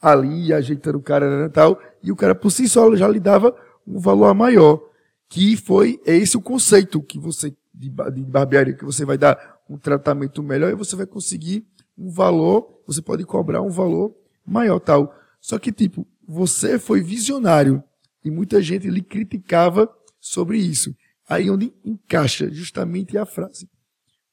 [0.00, 3.20] ali, ajeitando o cara e né, tal, e o cara por si só já lhe
[3.20, 3.54] dava
[3.86, 4.80] um valor maior.
[5.28, 9.76] Que foi esse o conceito que você, de, de barbearia, que você vai dar um
[9.76, 11.66] tratamento melhor e você vai conseguir
[11.96, 15.14] um valor, você pode cobrar um valor maior tal.
[15.40, 17.82] Só que, tipo, você foi visionário.
[18.24, 19.88] E muita gente lhe criticava
[20.20, 20.94] sobre isso.
[21.28, 23.68] Aí onde encaixa justamente a frase.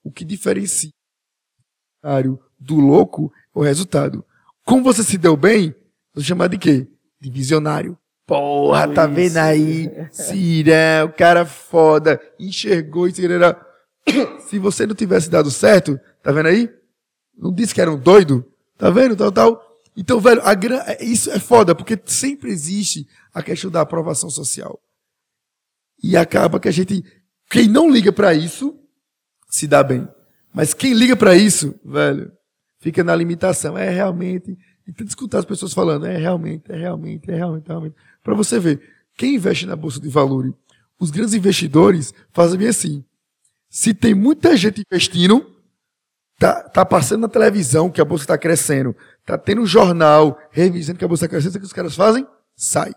[0.04, 0.92] O que diferencia
[2.60, 4.26] do louco é o resultado.
[4.66, 5.74] Como você se deu bem,
[6.14, 6.88] você chamar de quê?
[7.20, 7.98] De visionário.
[8.26, 9.14] Porra, tá isso.
[9.14, 9.90] vendo aí?
[10.12, 13.14] Cirão, cara foda, enxergou e.
[14.48, 16.70] Se você não tivesse dado certo, tá vendo aí?
[17.38, 18.46] Não disse que era um doido?
[18.78, 19.16] Tá vendo?
[19.16, 19.74] Tal, tal.
[19.96, 20.42] Então, velho,
[20.88, 24.80] é, isso é foda, porque sempre existe a questão da aprovação social.
[26.02, 27.04] E acaba que a gente,
[27.50, 28.78] quem não liga para isso,
[29.50, 30.08] se dá bem.
[30.54, 32.32] Mas quem liga para isso, velho,
[32.80, 33.78] fica na limitação.
[33.78, 37.70] É realmente, e tenta escutar as pessoas falando, é realmente, é realmente, é realmente, é
[37.70, 37.96] realmente.
[38.24, 38.82] Para você ver,
[39.16, 40.54] quem investe na bolsa de valores,
[41.00, 43.04] os grandes investidores fazem bem assim.
[43.70, 45.53] Se tem muita gente investindo,
[46.44, 48.94] tá, tá passando na televisão que a bolsa está crescendo,
[49.26, 52.28] tá tendo um jornal revisando que a bolsa está crescendo, o que os caras fazem?
[52.54, 52.94] Sai.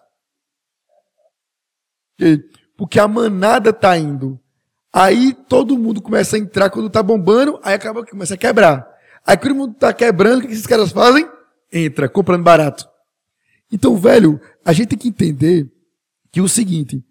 [2.77, 4.41] Porque a manada tá indo.
[4.93, 8.85] Aí todo mundo começa a entrar quando tá bombando, aí acaba que começa a quebrar.
[9.25, 11.31] Aí quando o mundo tá quebrando, o que esses caras fazem?
[11.73, 12.89] Entra, comprando barato.
[13.71, 15.71] Então, velho, a gente tem que entender
[16.33, 17.05] que o seguinte,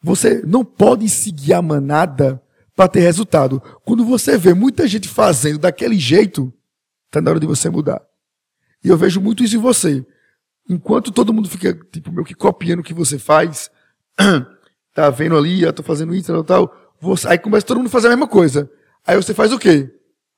[0.00, 2.40] você não pode seguir a manada
[2.82, 3.62] para ter resultado.
[3.84, 6.52] Quando você vê muita gente fazendo daquele jeito,
[7.10, 8.02] tá na hora de você mudar.
[8.82, 10.04] E eu vejo muito isso em você.
[10.68, 13.70] Enquanto todo mundo fica, tipo, meio que copiando o que você faz,
[14.94, 17.90] tá vendo ali, eu tô fazendo isso, tal, tal, você, aí começa todo mundo a
[17.90, 18.68] fazer a mesma coisa.
[19.06, 19.88] Aí você faz o quê?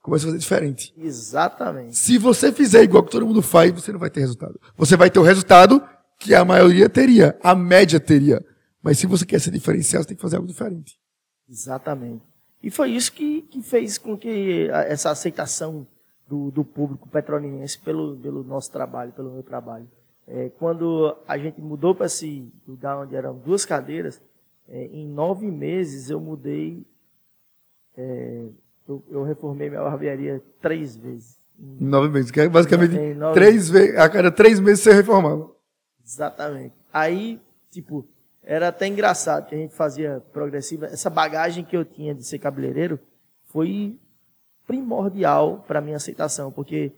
[0.02, 0.94] Começa a fazer diferente.
[0.98, 1.96] Exatamente.
[1.96, 4.60] Se você fizer igual que todo mundo faz, você não vai ter resultado.
[4.76, 5.82] Você vai ter o resultado
[6.18, 8.44] que a maioria teria, a média teria.
[8.82, 10.98] Mas se você quer ser diferencial, você tem que fazer algo diferente.
[11.48, 12.33] Exatamente.
[12.64, 15.86] E foi isso que, que fez com que essa aceitação
[16.26, 19.86] do, do público petrolinense pelo, pelo nosso trabalho, pelo meu trabalho.
[20.26, 24.18] É, quando a gente mudou para esse lugar onde eram duas cadeiras,
[24.66, 26.86] é, em nove meses eu mudei
[27.98, 28.46] é,
[28.88, 31.36] eu, eu reformei minha barbearia três vezes.
[31.58, 32.30] Em nove meses.
[32.30, 32.94] Que é basicamente
[33.34, 33.98] três vezes.
[33.98, 35.50] A cada três meses você reformava.
[36.02, 36.74] Exatamente.
[36.90, 37.38] Aí,
[37.70, 38.06] tipo,
[38.46, 40.86] era até engraçado que a gente fazia progressiva.
[40.86, 42.98] Essa bagagem que eu tinha de ser cabeleireiro
[43.46, 43.98] foi
[44.66, 46.92] primordial para minha aceitação, porque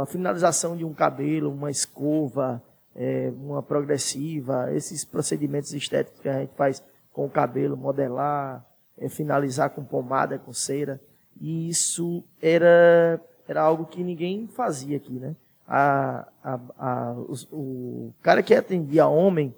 [0.00, 2.62] a finalização de um cabelo, uma escova,
[2.94, 8.64] é, uma progressiva, esses procedimentos estéticos que a gente faz com o cabelo, modelar,
[8.98, 11.00] é, finalizar com pomada, com cera,
[11.40, 15.34] e isso era, era algo que ninguém fazia aqui, né?
[15.66, 19.54] A, a, a, o, o, cara que atendia homem,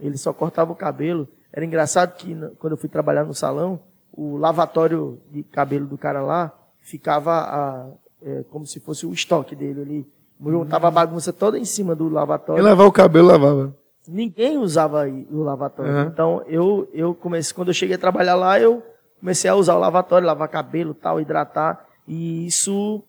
[0.00, 1.28] ele só cortava o cabelo.
[1.52, 3.80] Era engraçado que quando eu fui trabalhar no salão,
[4.12, 7.86] o lavatório de cabelo do cara lá ficava a,
[8.22, 10.06] é, como se fosse o estoque dele ali.
[10.38, 12.62] Montava a bagunça toda em cima do lavatório.
[12.62, 13.76] E lavar o cabelo, lavava.
[14.08, 15.92] Ninguém usava o lavatório.
[15.92, 16.02] Uhum.
[16.02, 18.82] Então, eu, eu comecei, quando eu cheguei a trabalhar lá, eu
[19.20, 23.02] comecei a usar o lavatório, lavar cabelo, tal, hidratar, e isso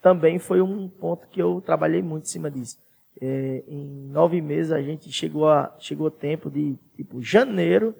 [0.00, 2.78] também foi um ponto que eu trabalhei muito em cima disso.
[3.20, 7.94] É, em nove meses a gente chegou a chegou tempo de tipo janeiro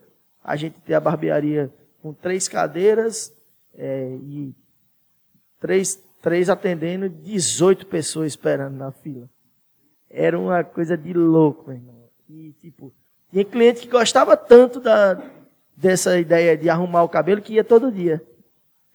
[0.45, 3.37] a gente ter a barbearia com três cadeiras
[3.75, 4.55] é, e
[5.61, 9.29] três, três atendendo, 18 pessoas esperando na fila.
[10.09, 12.09] Era uma coisa de louco, meu irmão.
[12.29, 12.93] E tipo,
[13.33, 15.21] tinha cliente que gostava tanto da,
[15.77, 18.23] dessa ideia de arrumar o cabelo que ia todo dia.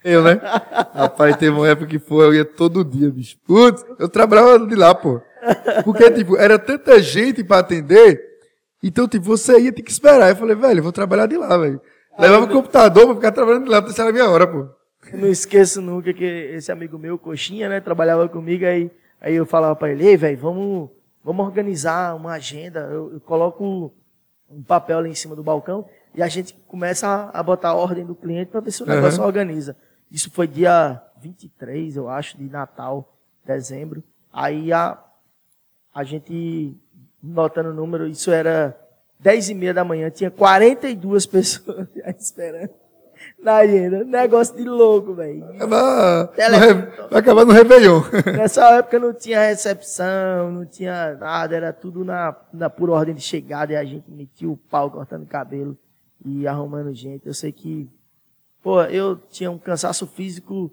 [0.03, 0.39] Eu, né?
[0.95, 3.37] Rapaz, teve uma época que foi, eu ia todo dia, bicho.
[3.45, 5.21] Putz, eu trabalhava de lá, pô.
[5.83, 8.21] Porque, tipo, era tanta gente pra atender,
[8.83, 10.29] então, tipo, você ia ter que esperar.
[10.29, 11.79] Eu falei, velho, vou trabalhar de lá, velho.
[12.17, 14.67] Levava o computador pra ficar trabalhando de lá, porque era a minha hora, pô.
[15.11, 19.45] Eu não esqueço nunca que esse amigo meu, Coxinha, né, trabalhava comigo, aí, aí eu
[19.45, 20.89] falava pra ele, ei, velho, vamos,
[21.23, 22.81] vamos organizar uma agenda.
[22.91, 23.93] Eu, eu coloco
[24.49, 27.75] um papel lá em cima do balcão e a gente começa a, a botar a
[27.75, 29.27] ordem do cliente para ver se o negócio uhum.
[29.27, 29.75] organiza.
[30.11, 34.03] Isso foi dia 23, eu acho, de Natal, dezembro.
[34.31, 34.97] Aí a,
[35.93, 36.75] a gente,
[37.21, 38.77] notando o número, isso era
[39.19, 41.87] 10 e meia da manhã, tinha 42 pessoas
[42.19, 42.81] esperando
[43.39, 44.03] na agenda.
[44.03, 45.45] Negócio de louco, velho.
[47.09, 48.01] Vai acabar no Réveillon.
[48.35, 53.21] Nessa época não tinha recepção, não tinha nada, era tudo na, na pura ordem de
[53.21, 55.77] chegada e a gente metia o pau cortando cabelo
[56.23, 57.27] e arrumando gente.
[57.27, 57.89] Eu sei que,
[58.61, 60.71] pô, eu tinha um cansaço físico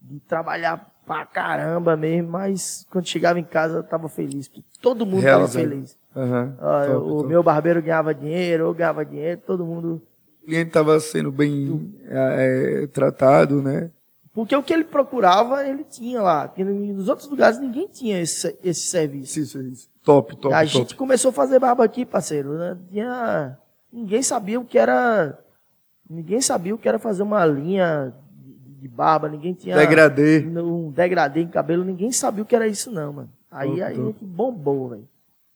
[0.00, 5.04] de trabalhar pra caramba mesmo, mas quando chegava em casa eu tava feliz, porque todo
[5.06, 5.64] mundo Realizando.
[5.64, 5.98] tava feliz.
[6.14, 6.54] Uhum.
[6.60, 7.28] Ah, top, o top.
[7.28, 10.02] meu barbeiro ganhava dinheiro, eu ganhava dinheiro, todo mundo.
[10.42, 13.90] O cliente estava sendo bem é, tratado, né?
[14.34, 16.52] Porque o que ele procurava, ele tinha lá.
[16.58, 19.38] Nos outros lugares ninguém tinha esse, esse serviço.
[19.38, 19.88] Isso, isso.
[20.02, 20.52] Top, top.
[20.52, 20.68] A top.
[20.68, 22.54] gente começou a fazer barba aqui, parceiro.
[22.54, 22.76] Né?
[22.90, 23.56] Tinha
[23.92, 25.38] ninguém sabia o que era.
[26.10, 28.12] Ninguém sabia o que era fazer uma linha
[28.84, 29.74] de barba, ninguém tinha.
[29.74, 30.40] Degradê.
[30.46, 33.30] Um degradê em cabelo, ninguém sabia o que era isso, não, mano.
[33.50, 35.08] Aí, aí a gente bombou, velho.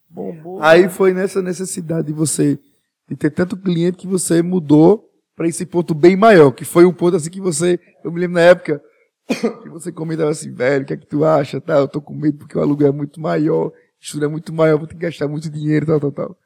[0.09, 0.63] Bombou.
[0.63, 2.59] Aí foi nessa necessidade de você,
[3.07, 6.93] de ter tanto cliente que você mudou para esse ponto bem maior, que foi um
[6.93, 8.83] ponto assim que você, eu me lembro na época,
[9.63, 11.61] que você comentava assim, velho, o que é que tu acha?
[11.61, 14.79] Tá, eu tô com medo porque o aluguel é muito maior, estudo é muito maior,
[14.79, 16.37] vou ter que gastar muito dinheiro, tal, tal, tal.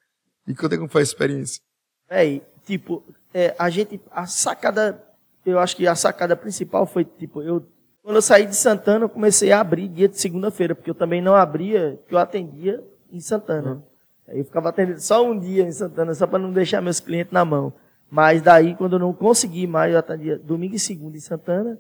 [0.49, 1.63] E conta como foi a experiência.
[2.11, 5.01] É, tipo, é, a gente, a sacada,
[5.45, 7.67] eu acho que a sacada principal foi, tipo, eu,
[8.03, 11.21] quando eu saí de Santana, eu comecei a abrir dia de segunda-feira, porque eu também
[11.21, 13.73] não abria, que eu atendia em Santana.
[13.73, 13.83] Uhum.
[14.29, 17.33] Aí eu ficava atendendo só um dia em Santana, só para não deixar meus clientes
[17.33, 17.73] na mão.
[18.11, 21.79] Mas daí, quando eu não consegui mais, eu atendia domingo e segunda em Santana,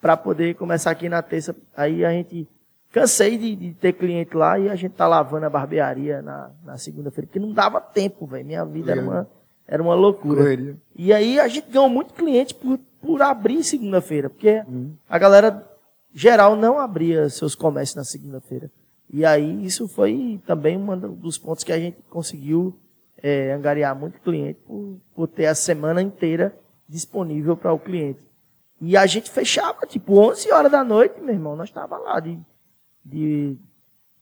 [0.00, 1.54] para poder começar aqui na terça.
[1.76, 2.48] Aí a gente
[2.90, 6.76] cansei de, de, ter cliente lá e a gente tá lavando a barbearia na, na
[6.76, 8.46] segunda-feira, porque não dava tempo, velho.
[8.46, 9.28] Minha vida era uma
[9.68, 10.40] era uma loucura.
[10.40, 10.76] Correria.
[10.96, 14.94] E aí a gente ganhou muito cliente por, por abrir segunda-feira, porque uhum.
[15.06, 15.70] a galera
[16.12, 18.70] geral não abria seus comércios na segunda-feira.
[19.12, 22.74] E aí isso foi também um dos pontos que a gente conseguiu
[23.22, 28.26] é, angariar muito cliente por, por ter a semana inteira disponível para o cliente.
[28.80, 32.38] E a gente fechava, tipo, 11 horas da noite, meu irmão, nós estava lá de,
[33.04, 33.56] de,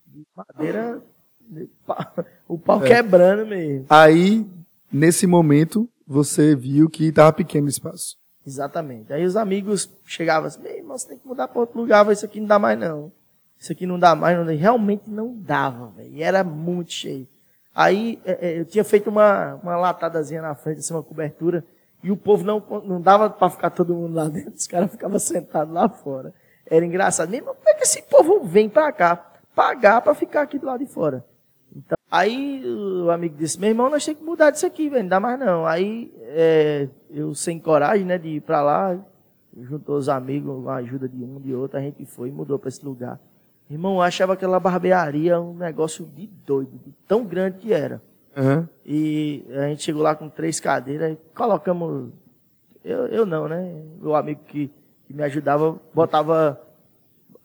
[0.05, 1.01] de madeira,
[1.39, 1.69] de,
[2.47, 2.87] o pau é.
[2.87, 3.85] quebrando mesmo.
[3.89, 4.45] Aí
[4.91, 8.17] nesse momento, você viu que estava pequeno o espaço.
[8.45, 9.11] Exatamente.
[9.11, 12.39] Aí os amigos chegavam assim, irmão, você tem que mudar para outro lugar, isso aqui
[12.39, 13.11] não dá mais não.
[13.59, 16.23] Isso aqui não dá mais, não realmente não dava, velho.
[16.23, 17.27] Era muito cheio.
[17.73, 21.63] Aí é, é, eu tinha feito uma, uma latadazinha na frente, assim, uma cobertura,
[22.03, 25.19] e o povo não, não dava para ficar todo mundo lá dentro, os caras ficavam
[25.19, 26.33] sentados lá fora.
[26.65, 27.33] Era engraçado.
[27.33, 29.15] Irmão, como é que esse povo vem para cá
[29.55, 31.25] pagar para ficar aqui do lado de fora?
[32.09, 35.19] Aí o amigo disse, meu irmão, nós temos que mudar disso aqui, velho, não dá
[35.19, 35.65] mais não.
[35.65, 38.97] Aí é, eu sem coragem, né, de ir para lá,
[39.61, 42.57] juntou os amigos, com a ajuda de um, de outro, a gente foi e mudou
[42.57, 43.19] para esse lugar.
[43.69, 48.01] Irmão, eu achava aquela barbearia um negócio de doido, de tão grande que era.
[48.37, 48.65] Uhum.
[48.85, 52.13] E a gente chegou lá com três cadeiras e colocamos.
[52.85, 53.83] Eu, eu não, né?
[54.01, 54.71] O amigo que,
[55.05, 56.61] que me ajudava botava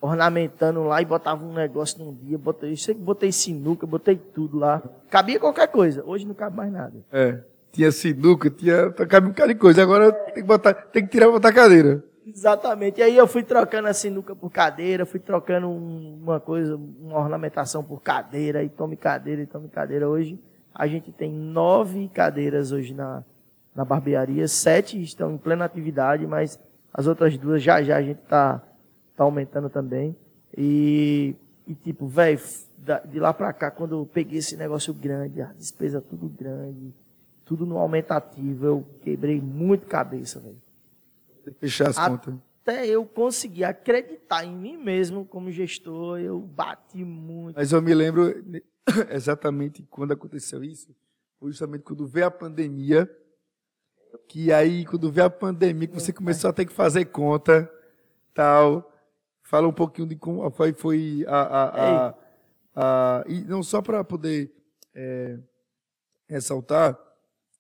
[0.03, 2.37] ornamentando lá e botava um negócio num dia.
[2.37, 4.83] Botei, sei que botei sinuca, botei tudo lá.
[5.09, 6.03] Cabia qualquer coisa.
[6.05, 6.93] Hoje não cabe mais nada.
[7.13, 7.39] É.
[7.71, 8.91] Tinha sinuca, tinha.
[8.91, 9.81] Cabe um bocado de coisa.
[9.81, 12.05] Agora tem que, botar, tem que tirar e botar cadeira.
[12.27, 12.99] Exatamente.
[12.99, 17.85] E aí eu fui trocando a sinuca por cadeira, fui trocando uma coisa, uma ornamentação
[17.85, 20.09] por cadeira, e tome cadeira, e tome cadeira.
[20.09, 20.39] Hoje
[20.75, 23.23] a gente tem nove cadeiras hoje na,
[23.75, 26.59] na barbearia, sete estão em plena atividade, mas
[26.93, 28.63] as outras duas já já a gente está
[29.17, 30.17] tá aumentando também.
[30.57, 31.35] E,
[31.67, 32.41] e tipo, velho,
[33.09, 36.93] de lá para cá, quando eu peguei esse negócio grande, a despesa tudo grande,
[37.45, 40.61] tudo no aumentativo, eu quebrei muito cabeça, velho.
[41.59, 42.35] Fechar as contas.
[42.63, 47.57] Até eu conseguir acreditar em mim mesmo como gestor, eu bati muito.
[47.57, 48.33] Mas eu me lembro
[49.11, 50.95] exatamente quando aconteceu isso.
[51.41, 53.11] Foi justamente quando veio a pandemia.
[54.29, 57.71] Que aí, quando veio a pandemia, que você começou a ter que fazer conta,
[58.33, 58.92] tal.
[59.53, 61.65] Fala um pouquinho de como foi, foi a, a,
[62.07, 62.15] a,
[62.75, 64.51] a e não só para poder
[64.95, 65.39] é,
[66.27, 66.99] ressaltar,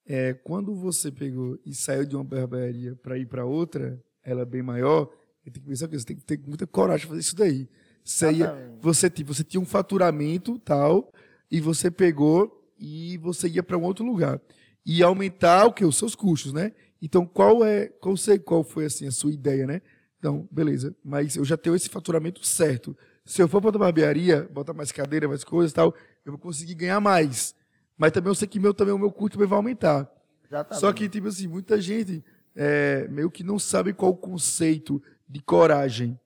[0.07, 4.47] é, quando você pegou e saiu de uma barbearia para ir para outra, ela é
[4.47, 5.05] bem maior,
[5.45, 7.69] tem que pensar que você tem que ter muita coragem de fazer isso daí.
[8.03, 11.13] Você, ia, você, você tinha um faturamento tal,
[11.51, 14.41] e você pegou e você ia para um outro lugar.
[14.87, 15.85] E aumentar o que?
[15.85, 16.73] Os seus custos, né?
[17.03, 19.83] Então, qual é, qual, sei, qual foi assim, a sua ideia, né?
[20.23, 22.97] Então, beleza, mas eu já tenho esse faturamento certo.
[23.25, 25.93] Se eu for para a barbearia, botar mais cadeira, mais coisas e tal,
[26.25, 27.57] eu vou conseguir ganhar mais.
[27.99, 30.09] Mas também eu sei que meu, também, o meu custo vai aumentar.
[30.47, 30.81] Exatamente.
[30.81, 35.43] Só que, tipo assim, muita gente é, meio que não sabe qual o conceito de
[35.43, 36.17] coragem.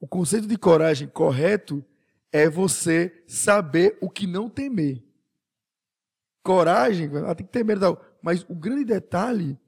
[0.00, 1.84] O conceito de coragem correto
[2.32, 5.04] é você saber o que não temer.
[6.42, 7.98] Coragem, ela tem que ter medo.
[8.22, 9.58] Mas o grande detalhe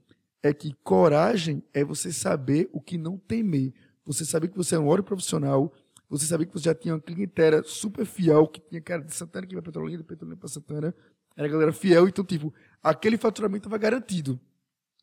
[0.43, 3.73] é que coragem é você saber o que não temer.
[4.05, 5.73] Você saber que você é um óleo profissional,
[6.09, 9.47] você saber que você já tinha uma clientela super fiel, que tinha cara de Santana
[9.47, 10.95] que vai Petrolina, Petrolina para Santana,
[11.37, 14.41] era galera fiel, então, tipo, aquele faturamento estava garantido.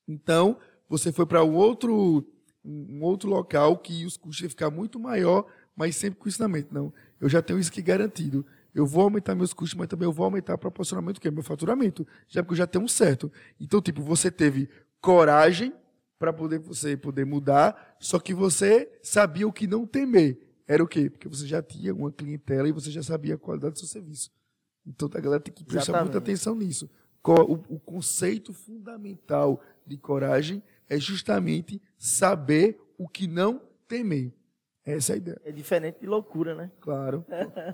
[0.07, 0.57] Então,
[0.89, 2.27] você foi para um outro,
[2.63, 5.45] um outro local que os custos iam ficar muito maior,
[5.75, 6.73] mas sempre com ensinamento.
[6.73, 8.45] Não, eu já tenho isso aqui garantido.
[8.75, 11.41] Eu vou aumentar meus custos, mas também eu vou aumentar proporcionalmente o que é meu
[11.41, 13.31] faturamento, já porque eu já tenho um certo.
[13.59, 14.69] Então, tipo, você teve
[15.01, 15.73] coragem
[16.19, 20.39] para poder você poder mudar, só que você sabia o que não temer.
[20.67, 21.09] Era o quê?
[21.09, 24.31] Porque você já tinha uma clientela e você já sabia a qualidade do seu serviço.
[24.85, 26.05] Então a galera tem que prestar Exatamente.
[26.05, 26.89] muita atenção nisso.
[27.23, 34.31] O, o conceito fundamental de coragem é justamente saber o que não temer.
[34.87, 35.41] Essa é a ideia.
[35.43, 36.71] É diferente de loucura, né?
[36.79, 37.25] Claro,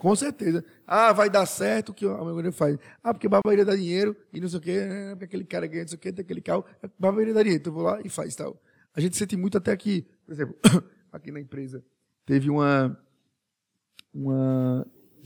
[0.01, 0.65] com certeza.
[0.85, 2.75] Ah, vai dar certo o que a maioria faz.
[3.03, 5.11] Ah, porque barbearia dá dinheiro e não sei o quê, né?
[5.11, 6.65] porque aquele cara ganha não sei o quê, tem aquele carro.
[6.97, 8.59] Barbearia dá dinheiro, então eu vou lá e faz tal.
[8.95, 10.55] A gente sente muito até aqui, por exemplo,
[11.13, 11.85] aqui na empresa,
[12.25, 12.99] teve uma.
[14.11, 14.83] uma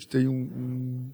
[0.09, 1.11] tem um, um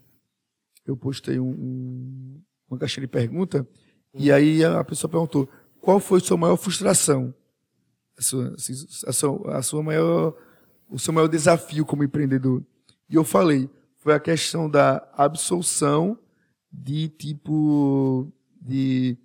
[0.88, 3.66] eu postei um, um, uma caixinha de pergunta
[4.14, 5.48] e aí a pessoa perguntou
[5.80, 7.34] qual foi sua maior frustração,
[8.18, 8.74] a sua, assim,
[9.08, 10.36] a sua, a sua maior,
[10.90, 12.64] o seu maior desafio como empreendedor.
[13.10, 16.18] E eu falei, foi a questão da absolução
[16.72, 19.18] de tipo de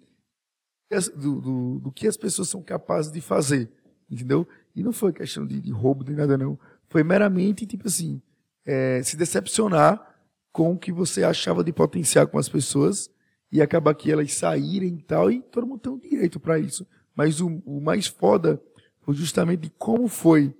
[1.16, 3.71] do, do, do, que as pessoas são capazes de fazer,
[4.11, 4.49] entendeu?
[4.75, 6.59] E não foi questão de, de roubo nem nada não,
[6.89, 8.22] foi meramente tipo assim
[8.64, 10.09] é, se decepcionar
[10.53, 13.11] com o que você achava de potencial com as pessoas
[13.51, 16.87] e acabar que elas saírem e tal, e todo mundo tem um direito para isso.
[17.14, 18.62] Mas o, o, mais foda
[19.01, 20.55] foi justamente de como foi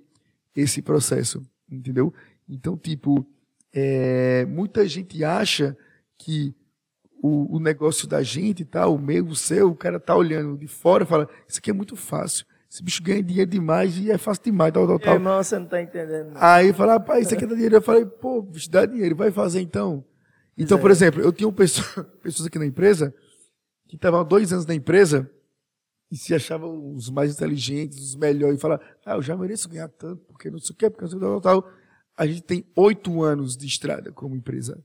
[0.59, 2.13] esse processo, entendeu?
[2.47, 3.25] Então, tipo,
[3.73, 5.77] é, muita gente acha
[6.17, 6.53] que
[7.21, 10.67] o, o, negócio da gente, tá, o meu, o seu, o cara tá olhando de
[10.67, 12.45] fora e fala, isso aqui é muito fácil.
[12.71, 15.13] Esse bicho ganha dinheiro demais e é fácil demais, tal, tal, tal.
[15.15, 16.33] Irmão, você não tá entendendo.
[16.33, 16.41] Não.
[16.41, 17.75] Aí fala, rapaz, isso aqui dá dinheiro.
[17.75, 20.03] Eu falei, pô, bicho, dá dinheiro, vai fazer então.
[20.55, 20.81] Então, é.
[20.81, 23.13] por exemplo, eu tinha pessoa, pessoas aqui na empresa
[23.87, 25.29] que estavam há dois anos na empresa
[26.11, 29.87] e se achavam os mais inteligentes, os melhores, e falar, ah, eu já mereço ganhar
[29.89, 31.71] tanto, porque não sei o quê, porque não sei o que, tal, tal.
[32.17, 34.83] A gente tem oito anos de estrada como empresa.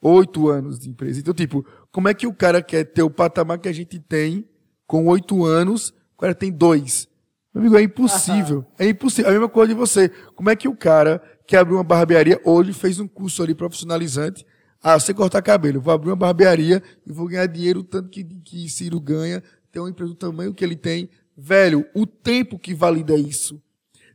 [0.00, 1.20] Oito anos de empresa.
[1.20, 4.48] Então, tipo, como é que o cara quer ter o patamar que a gente tem
[4.86, 7.08] com oito anos, o cara tem dois?
[7.54, 8.66] Meu amigo, é impossível.
[8.78, 9.30] É impossível.
[9.30, 10.08] A mesma coisa de você.
[10.34, 14.44] Como é que o cara que abriu uma barbearia hoje fez um curso ali profissionalizante?
[14.82, 18.68] Ah, você cortar cabelo, vou abrir uma barbearia e vou ganhar dinheiro tanto que, que
[18.68, 19.42] Ciro ganha,
[19.74, 21.10] ter uma empresa do tamanho que ele tem.
[21.36, 23.60] Velho, o tempo que valida isso.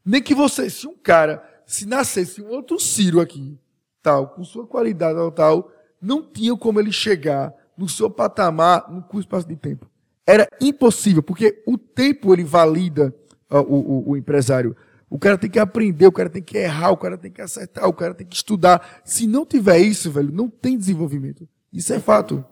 [0.03, 3.59] Nem que você, se um cara, se nascesse um outro Ciro aqui,
[4.01, 9.01] tal, com sua qualidade, tal, tal, não tinha como ele chegar no seu patamar no
[9.01, 9.85] curto espaço de tempo.
[10.25, 13.13] Era impossível, porque o tempo ele valida
[13.49, 14.75] o, o, o, empresário.
[15.09, 17.87] O cara tem que aprender, o cara tem que errar, o cara tem que acertar,
[17.87, 19.01] o cara tem que estudar.
[19.03, 21.47] Se não tiver isso, velho, não tem desenvolvimento.
[21.73, 22.45] Isso é fato.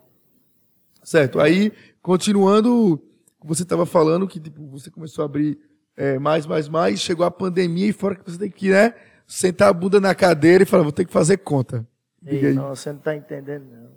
[1.08, 1.40] Certo.
[1.40, 3.02] Aí, continuando,
[3.42, 5.58] você estava falando que tipo, você começou a abrir
[5.96, 8.92] é, mais, mais, mais, chegou a pandemia e fora que você tem que, né,
[9.26, 11.88] sentar a bunda na cadeira e falar, vou ter que fazer conta.
[12.26, 13.90] Ei, não, você não está entendendo, não.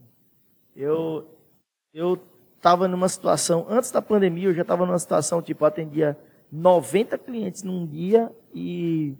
[0.74, 1.28] Eu,
[1.93, 2.18] eu
[2.55, 6.18] estava numa situação, antes da pandemia, eu já estava numa situação, tipo, atendia
[6.49, 9.18] 90 clientes num dia e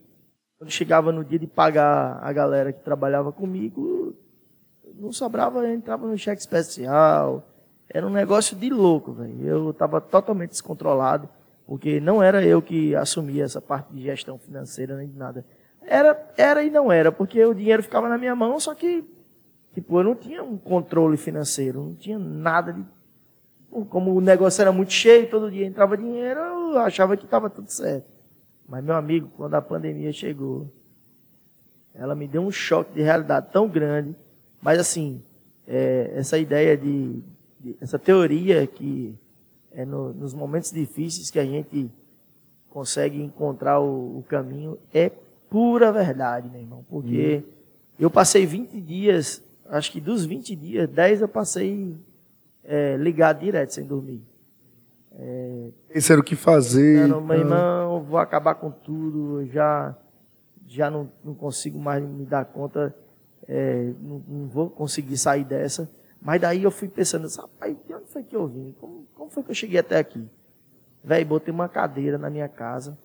[0.58, 4.16] quando chegava no dia de pagar a galera que trabalhava comigo,
[4.96, 7.51] não sobrava, entrava no cheque especial.
[7.94, 9.46] Era um negócio de louco, velho.
[9.46, 11.28] Eu estava totalmente descontrolado,
[11.66, 15.46] porque não era eu que assumia essa parte de gestão financeira nem de nada.
[15.82, 19.04] Era, era e não era, porque o dinheiro ficava na minha mão, só que
[19.74, 22.84] tipo, eu não tinha um controle financeiro, não tinha nada de
[23.90, 27.70] como o negócio era muito cheio, todo dia entrava dinheiro, eu achava que estava tudo
[27.70, 28.06] certo.
[28.68, 30.72] Mas, meu amigo, quando a pandemia chegou,
[31.94, 34.16] ela me deu um choque de realidade tão grande.
[34.62, 35.24] Mas, assim,
[35.68, 37.24] é, essa ideia de, de,
[37.80, 39.16] essa teoria que
[39.72, 41.90] é no, nos momentos difíceis que a gente
[42.70, 45.12] consegue encontrar o, o caminho, é
[45.50, 46.86] pura verdade, meu irmão.
[46.90, 47.52] Porque hum.
[48.00, 51.98] eu passei 20 dias, acho que dos 20 dias, 10 eu passei
[52.64, 54.24] é, ligado direto, sem dormir.
[55.14, 57.08] É, Pensando o que fazer.
[57.08, 59.96] Não, meu irmão, vou acabar com tudo, já,
[60.66, 62.96] já não, não consigo mais me dar conta,
[63.48, 65.90] é, não, não, vou conseguir sair dessa.
[66.22, 68.76] Mas daí eu fui pensando, rapaz, de onde foi que eu vim?
[68.80, 70.30] Como, como foi que eu cheguei até aqui?
[71.04, 72.98] Velho, botei uma cadeira na minha casa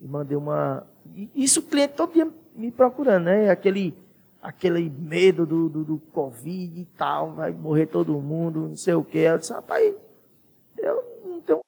[0.00, 0.86] e mandei uma.
[1.34, 3.50] Isso o cliente todo dia me procurando, né?
[3.50, 3.94] Aquele
[4.40, 9.02] aquele medo do, do, do, Covid e tal, vai morrer todo mundo, não sei o
[9.02, 9.18] quê.
[9.18, 9.94] Eu disse, rapaz,
[10.78, 11.60] eu não tenho.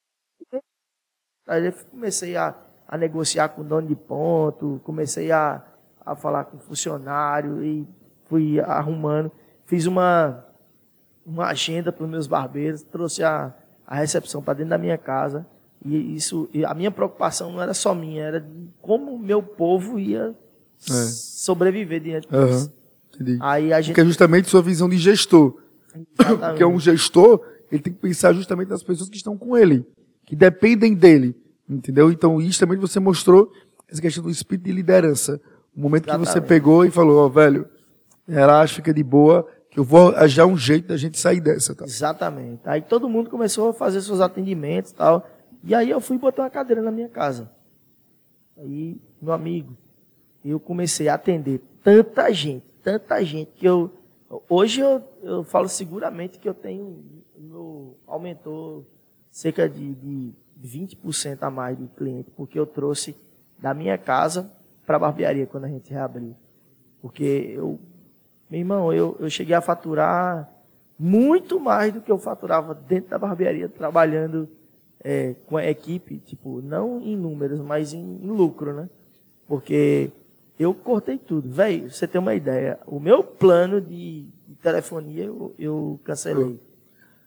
[1.47, 2.55] Aí eu comecei a,
[2.87, 5.65] a negociar com o dono de ponto, comecei a,
[6.07, 7.87] a falar com funcionário e
[8.27, 9.33] fui arrumando.
[9.67, 10.47] Fiz uma,
[11.29, 13.55] uma agenda para os meus barbeiros, trouxe a,
[13.87, 15.47] a recepção para dentro da minha casa.
[15.85, 19.43] E isso, e a minha preocupação não era só minha, era de como o meu
[19.43, 20.35] povo ia
[20.89, 20.93] é.
[20.93, 22.47] sobreviver diante uhum.
[22.47, 22.73] disso.
[23.15, 23.39] Entendi.
[23.41, 23.93] Aí a gente...
[23.93, 25.61] Porque é justamente sua visão de gestor.
[25.95, 26.41] Exatamente.
[26.41, 29.87] Porque um gestor, ele tem que pensar justamente nas pessoas que estão com ele,
[30.25, 31.37] que dependem dele.
[31.69, 32.11] Entendeu?
[32.11, 33.53] Então, isso também você mostrou
[33.89, 35.41] essa questão do espírito de liderança.
[35.77, 36.27] O momento Exatamente.
[36.27, 37.69] que você pegou e falou, ó, oh, velho,
[38.27, 39.47] relaxa, fica de boa,
[39.77, 41.75] eu vou achar um jeito da gente sair dessa.
[41.75, 41.85] Tá?
[41.85, 42.63] Exatamente.
[42.65, 45.29] Aí todo mundo começou a fazer seus atendimentos e tal.
[45.63, 47.51] E aí eu fui botar uma cadeira na minha casa.
[48.57, 49.77] Aí, meu amigo,
[50.45, 53.93] eu comecei a atender tanta gente, tanta gente, que eu.
[54.49, 57.05] Hoje eu, eu falo seguramente que eu tenho.
[57.37, 58.87] Meu, aumentou
[59.31, 63.17] cerca de, de 20% a mais de cliente, porque eu trouxe
[63.59, 64.53] da minha casa
[64.85, 66.35] para a barbearia quando a gente reabriu.
[67.01, 67.79] Porque eu.
[68.51, 70.49] Meu irmão, eu, eu cheguei a faturar
[70.99, 74.49] muito mais do que eu faturava dentro da barbearia, trabalhando
[75.01, 78.89] é, com a equipe, tipo, não em números, mas em, em lucro, né?
[79.47, 80.11] Porque
[80.59, 81.49] eu cortei tudo.
[81.49, 82.79] Velho, você tem uma ideia.
[82.87, 86.61] O meu plano de, de telefonia eu, eu, cancelei.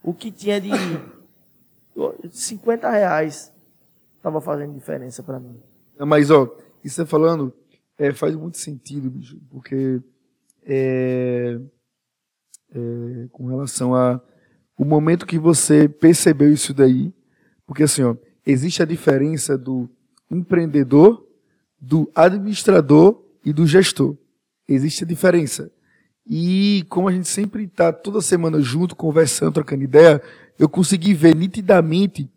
[0.04, 0.72] O que tinha de
[2.30, 3.54] 50 reais
[4.18, 5.60] estava fazendo diferença para mim.
[5.98, 6.54] Mas, ó,
[6.84, 7.54] isso você falando
[7.98, 10.02] é, faz muito sentido, bicho, porque
[10.66, 11.60] é,
[12.74, 14.22] é, com relação a
[14.78, 17.14] o momento que você percebeu isso daí,
[17.68, 19.88] porque assim, ó, existe a diferença do
[20.30, 21.24] empreendedor
[21.82, 24.16] do administrador e do gestor.
[24.68, 25.72] Existe a diferença.
[26.28, 30.22] E como a gente sempre está toda semana junto, conversando, trocando ideia,
[30.60, 32.30] eu consegui ver nitidamente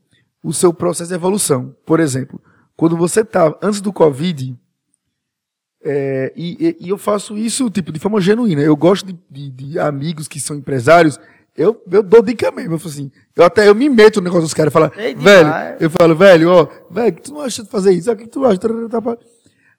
[0.42, 1.76] o seu processo de evolução.
[1.84, 2.40] Por exemplo,
[2.74, 4.58] quando você está antes do Covid,
[5.85, 8.62] é, e, e, eu faço isso tipo de forma genuína.
[8.62, 11.20] Eu gosto de, de, de, amigos que são empresários
[11.55, 12.74] Eu, eu dou dica mesmo.
[12.74, 15.14] Eu, falo assim, eu até eu me meto no negócio dos caras e falo, Ei,
[15.14, 18.11] velho, eu falo, velho, ó, velho, o que tu não acha de fazer isso?
[18.11, 18.59] O que tu acha?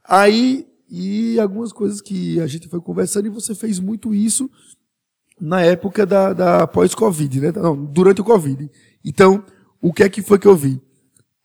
[0.07, 4.47] Aí, e algumas coisas que a gente foi conversando e você fez muito isso
[5.41, 7.51] na época da, da pós-Covid, né?
[7.51, 8.69] Não, durante o Covid.
[9.03, 9.43] Então,
[9.81, 10.79] o que é que foi que eu vi?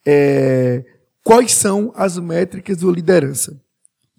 [0.05, 0.85] É,
[1.23, 3.59] quais são as métricas da liderança?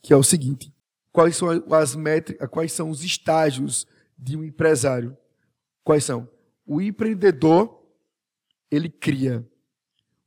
[0.02, 0.74] Que é o seguinte:
[1.12, 3.86] quais são as métricas, quais são os estágios
[4.18, 5.16] de um empresário?
[5.84, 6.28] Quais são?
[6.66, 7.82] O empreendedor,
[8.70, 9.46] ele cria.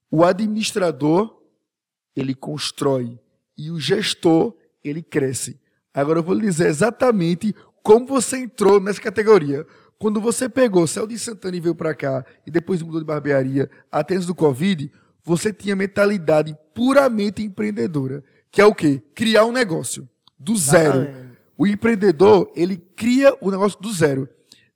[0.09, 1.41] O administrador,
[2.15, 3.19] ele constrói.
[3.57, 5.59] E o gestor, ele cresce.
[5.93, 9.65] Agora eu vou lhe dizer exatamente como você entrou nessa categoria.
[9.97, 13.69] Quando você pegou Céu de Santana e veio para cá, e depois mudou de barbearia,
[13.91, 14.91] até antes do Covid,
[15.23, 18.23] você tinha mentalidade puramente empreendedora.
[18.55, 19.03] Que é o quê?
[19.13, 20.07] Criar um negócio.
[20.39, 21.01] Do zero.
[21.01, 21.37] Exatamente.
[21.57, 24.29] O empreendedor, ele cria o negócio do zero.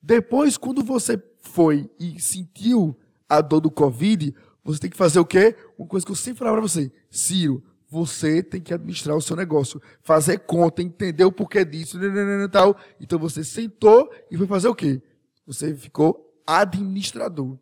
[0.03, 2.93] Depois, quando você foi e sentiu
[3.29, 5.55] a dor do Covid, você tem que fazer o quê?
[5.77, 6.91] Uma coisa que eu sempre falava para você.
[7.09, 9.81] Ciro, você tem que administrar o seu negócio.
[10.01, 12.75] Fazer conta, entender o porquê disso, nananana e tal.
[12.99, 15.01] Então você sentou e foi fazer o quê?
[15.47, 17.51] Você ficou administrador.
[17.51, 17.57] Aí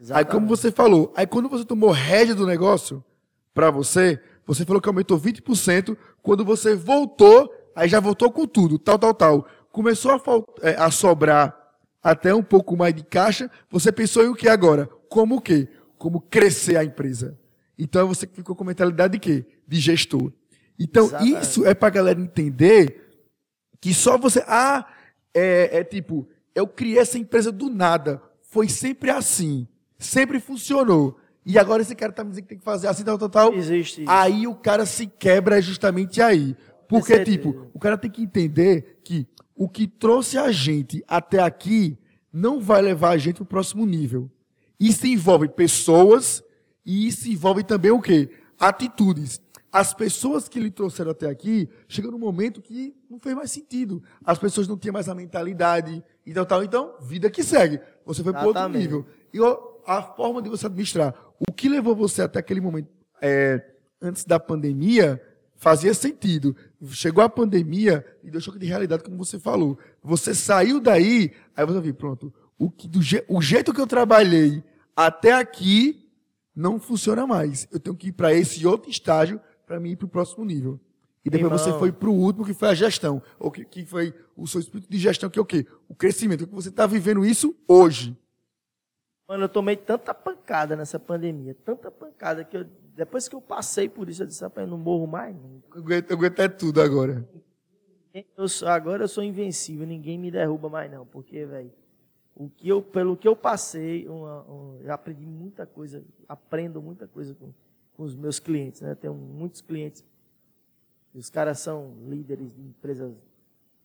[0.00, 0.32] Exatamente.
[0.32, 3.04] como você falou, aí quando você tomou rédea do negócio
[3.54, 4.20] para você,
[4.54, 9.14] você falou que aumentou 20%, quando você voltou, aí já voltou com tudo, tal, tal,
[9.14, 9.46] tal.
[9.70, 11.56] Começou a, fal- é, a sobrar
[12.02, 14.88] até um pouco mais de caixa, você pensou em o que agora?
[15.08, 15.68] Como o quê?
[15.96, 17.38] Como crescer a empresa.
[17.78, 19.46] Então você ficou com mentalidade de quê?
[19.68, 20.32] De gestor.
[20.78, 21.42] Então Exatamente.
[21.42, 23.06] isso é pra galera entender
[23.80, 24.42] que só você.
[24.48, 24.84] Ah,
[25.32, 28.20] é, é tipo, eu criei essa empresa do nada.
[28.42, 29.68] Foi sempre assim.
[29.96, 31.16] Sempre funcionou.
[31.44, 33.54] E agora esse cara tá me dizendo que tem que fazer assim, tal, tal, tal.
[33.54, 34.10] Existe isso.
[34.10, 36.56] Aí o cara se quebra justamente aí.
[36.88, 37.36] Porque, certeza.
[37.38, 41.98] tipo, o cara tem que entender que o que trouxe a gente até aqui
[42.32, 44.30] não vai levar a gente pro próximo nível.
[44.78, 46.42] Isso envolve pessoas
[46.84, 48.30] e isso envolve também o quê?
[48.58, 49.40] Atitudes.
[49.72, 54.02] As pessoas que lhe trouxeram até aqui, chegou num momento que não fez mais sentido.
[54.24, 56.64] As pessoas não tinham mais a mentalidade e tal, tal.
[56.64, 57.80] Então, vida que segue.
[58.04, 59.06] Você foi para outro nível.
[59.32, 59.38] E
[59.86, 61.14] a forma de você administrar,
[61.48, 62.88] o que levou você até aquele momento,
[63.20, 63.64] é,
[64.00, 65.20] antes da pandemia,
[65.56, 66.54] fazia sentido.
[66.88, 69.78] Chegou a pandemia e deu choque de realidade, como você falou.
[70.02, 73.86] Você saiu daí, aí você viu, pronto, o, que, do je, o jeito que eu
[73.86, 74.62] trabalhei
[74.94, 76.06] até aqui
[76.54, 77.66] não funciona mais.
[77.72, 80.80] Eu tenho que ir para esse outro estágio para mim ir para o próximo nível.
[81.24, 81.72] E depois Irmão.
[81.72, 83.22] você foi para o último, que foi a gestão.
[83.38, 85.66] Ou que, que foi o seu espírito de gestão, que é o quê?
[85.88, 86.46] O crescimento.
[86.46, 88.16] Que você está vivendo isso hoje.
[89.30, 92.64] Mano, eu tomei tanta pancada nessa pandemia, tanta pancada que eu,
[92.96, 95.36] depois que eu passei por isso, eu disse, rapaz, eu não morro mais.
[95.36, 95.62] Não.
[95.72, 97.24] Eu aguento, eu aguento é tudo agora.
[98.36, 101.70] Eu sou- agora eu sou invencível, ninguém me derruba mais não, porque, velho,
[102.34, 107.06] o que eu, pelo que eu passei, uma- um- eu aprendi muita coisa, aprendo muita
[107.06, 107.54] coisa com,
[107.96, 108.90] com os meus clientes, né?
[108.90, 110.04] Eu tenho muitos clientes,
[111.14, 113.14] os caras são líderes de empresas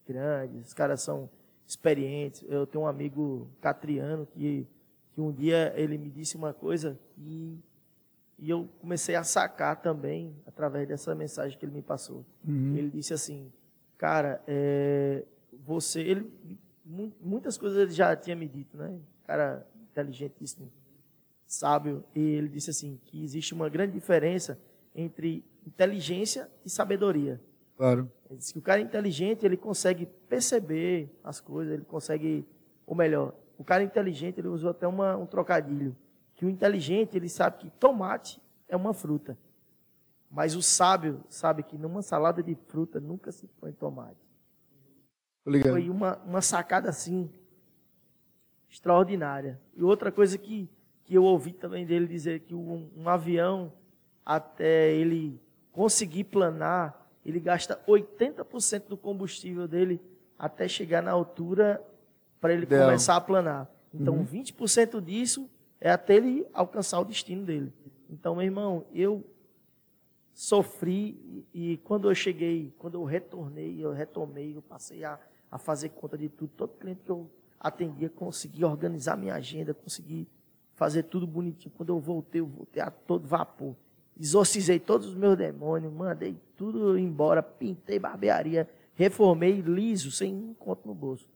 [0.07, 1.29] grandes, os caras são
[1.67, 2.43] experientes.
[2.49, 4.67] Eu tenho um amigo catriano que,
[5.15, 7.57] que um dia ele me disse uma coisa e,
[8.37, 12.25] e eu comecei a sacar também através dessa mensagem que ele me passou.
[12.77, 13.49] Ele disse assim,
[13.97, 15.23] cara, é,
[15.63, 16.29] você, ele,
[16.85, 18.99] mu- muitas coisas ele já tinha me dito, né?
[19.25, 20.69] Cara inteligentíssimo,
[21.47, 24.59] sábio, e ele disse assim que existe uma grande diferença
[24.93, 27.39] entre inteligência e sabedoria.
[27.77, 28.11] Claro.
[28.29, 32.45] Ele disse que o cara inteligente, ele consegue perceber as coisas, ele consegue,
[32.85, 35.95] ou melhor, o cara inteligente, ele usou até uma, um trocadilho,
[36.35, 39.37] que o inteligente, ele sabe que tomate é uma fruta,
[40.29, 44.19] mas o sábio sabe que numa salada de fruta nunca se põe tomate.
[45.43, 45.71] Tô ligado.
[45.71, 47.29] Foi uma, uma sacada assim,
[48.69, 49.61] extraordinária.
[49.75, 50.69] E outra coisa que,
[51.03, 53.71] que eu ouvi também dele dizer que um, um avião,
[54.25, 55.39] até ele
[55.71, 60.01] conseguir planar, ele gasta 80% do combustível dele
[60.37, 61.81] até chegar na altura
[62.39, 62.85] para ele Ideal.
[62.85, 63.69] começar a planar.
[63.93, 67.71] Então, 20% disso é até ele alcançar o destino dele.
[68.09, 69.23] Então, meu irmão, eu
[70.33, 75.17] sofri e, e quando eu cheguei, quando eu retornei, eu retomei, eu passei a,
[75.49, 76.51] a fazer conta de tudo.
[76.55, 77.29] Todo cliente que eu
[77.59, 80.27] atendia, consegui organizar minha agenda, consegui
[80.73, 81.73] fazer tudo bonitinho.
[81.75, 83.75] Quando eu voltei, eu voltei a todo vapor.
[84.19, 90.87] Exorcizei todos os meus demônios, mandei tudo embora, pintei barbearia, reformei liso, sem um conto
[90.87, 91.27] no bolso.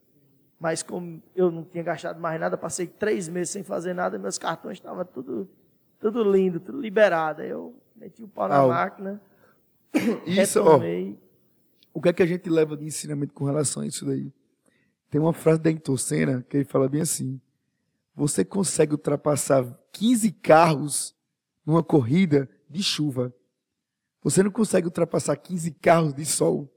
[0.60, 4.36] Mas como eu não tinha gastado mais nada, passei três meses sem fazer nada, meus
[4.36, 5.48] cartões estavam tudo,
[5.98, 7.40] tudo lindo, tudo liberado.
[7.40, 9.20] Aí eu meti o pau na Ah, máquina,
[10.26, 10.72] Isso, ó.
[10.72, 11.18] retomei.
[11.94, 14.30] O que é que a gente leva de ensinamento com relação a isso daí?
[15.10, 17.40] Tem uma frase da Senna que ele fala bem assim:
[18.14, 21.16] você consegue ultrapassar 15 carros
[21.66, 23.34] numa corrida de chuva.
[24.22, 26.70] Você não consegue ultrapassar 15 carros de sol.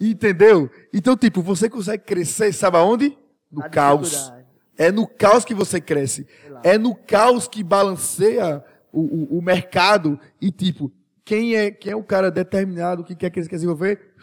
[0.00, 0.70] Entendeu?
[0.94, 3.18] Então, tipo, você consegue crescer, sabe aonde?
[3.50, 4.32] No caos.
[4.78, 6.26] É no caos que você cresce.
[6.62, 10.90] É no caos que balanceia o, o, o, mercado e, tipo,
[11.24, 14.14] quem é, quem é o cara determinado que quer, quer desenvolver?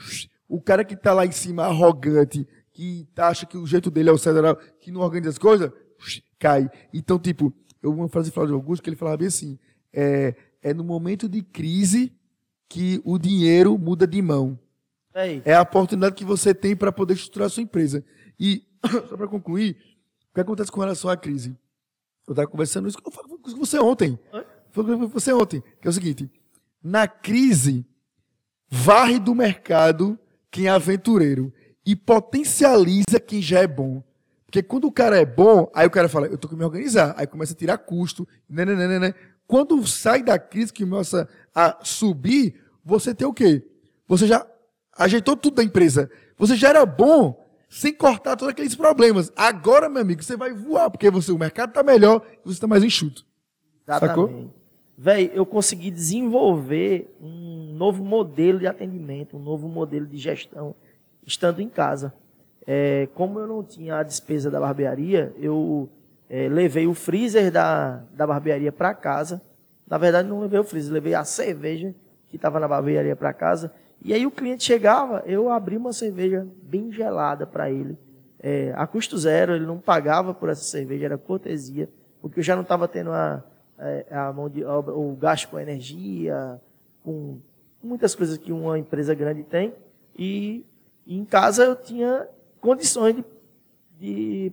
[0.50, 4.14] O cara que está lá em cima, arrogante, que acha que o jeito dele é
[4.14, 5.72] o federal, que não organiza as coisas,
[6.40, 6.70] cai.
[6.94, 9.60] Então, tipo, eu uma frase de Flávio Augusto que ele falava bem assim:
[9.94, 12.12] é, é no momento de crise
[12.68, 14.60] que o dinheiro muda de mão.
[15.18, 18.06] É, é a oportunidade que você tem para poder estruturar a sua empresa.
[18.40, 18.64] E,
[19.10, 19.76] só para concluir,
[20.30, 21.58] o que acontece com relação à crise?
[22.28, 23.10] Eu estava conversando isso com
[23.56, 24.20] você ontem.
[24.72, 25.64] Foi com você ontem.
[25.82, 26.30] Que é o seguinte:
[26.84, 27.84] na crise,
[28.70, 30.20] varre do mercado
[30.52, 31.52] quem é aventureiro
[31.86, 34.04] e potencializa quem já é bom.
[34.46, 37.14] Porque quando o cara é bom, aí o cara fala, eu tô que me organizar.
[37.18, 38.28] Aí começa a tirar custo.
[38.48, 39.14] Né, né, né, né.
[39.48, 43.66] Quando sai da crise que começa a subir, você tem o quê?
[44.08, 44.46] Você já
[44.98, 46.10] ajeitou tudo da empresa.
[46.38, 49.32] Você já era bom sem cortar todos aqueles problemas.
[49.36, 52.68] Agora, meu amigo, você vai voar, porque você, o mercado está melhor e você está
[52.68, 53.26] mais enxuto.
[53.86, 54.10] Exatamente.
[54.10, 54.54] Sacou?
[54.98, 60.74] Véi, eu consegui desenvolver um novo modelo de atendimento, um novo modelo de gestão,
[61.26, 62.14] estando em casa.
[62.66, 65.88] É, como eu não tinha a despesa da barbearia, eu
[66.30, 69.42] é, levei o freezer da, da barbearia para casa.
[69.88, 71.94] Na verdade, não levei o freezer, levei a cerveja
[72.30, 73.72] que estava na barbearia para casa.
[74.04, 77.98] E aí o cliente chegava, eu abri uma cerveja bem gelada para ele,
[78.40, 81.90] é, a custo zero, ele não pagava por essa cerveja, era cortesia,
[82.22, 83.44] porque eu já não estava tendo a,
[83.80, 86.62] é, a, mão de, o gasto com energia,
[87.04, 87.40] com
[87.82, 89.74] muitas coisas que uma empresa grande tem.
[90.18, 90.66] E,
[91.06, 92.28] e em casa eu tinha
[92.62, 93.26] condições de,
[94.00, 94.52] de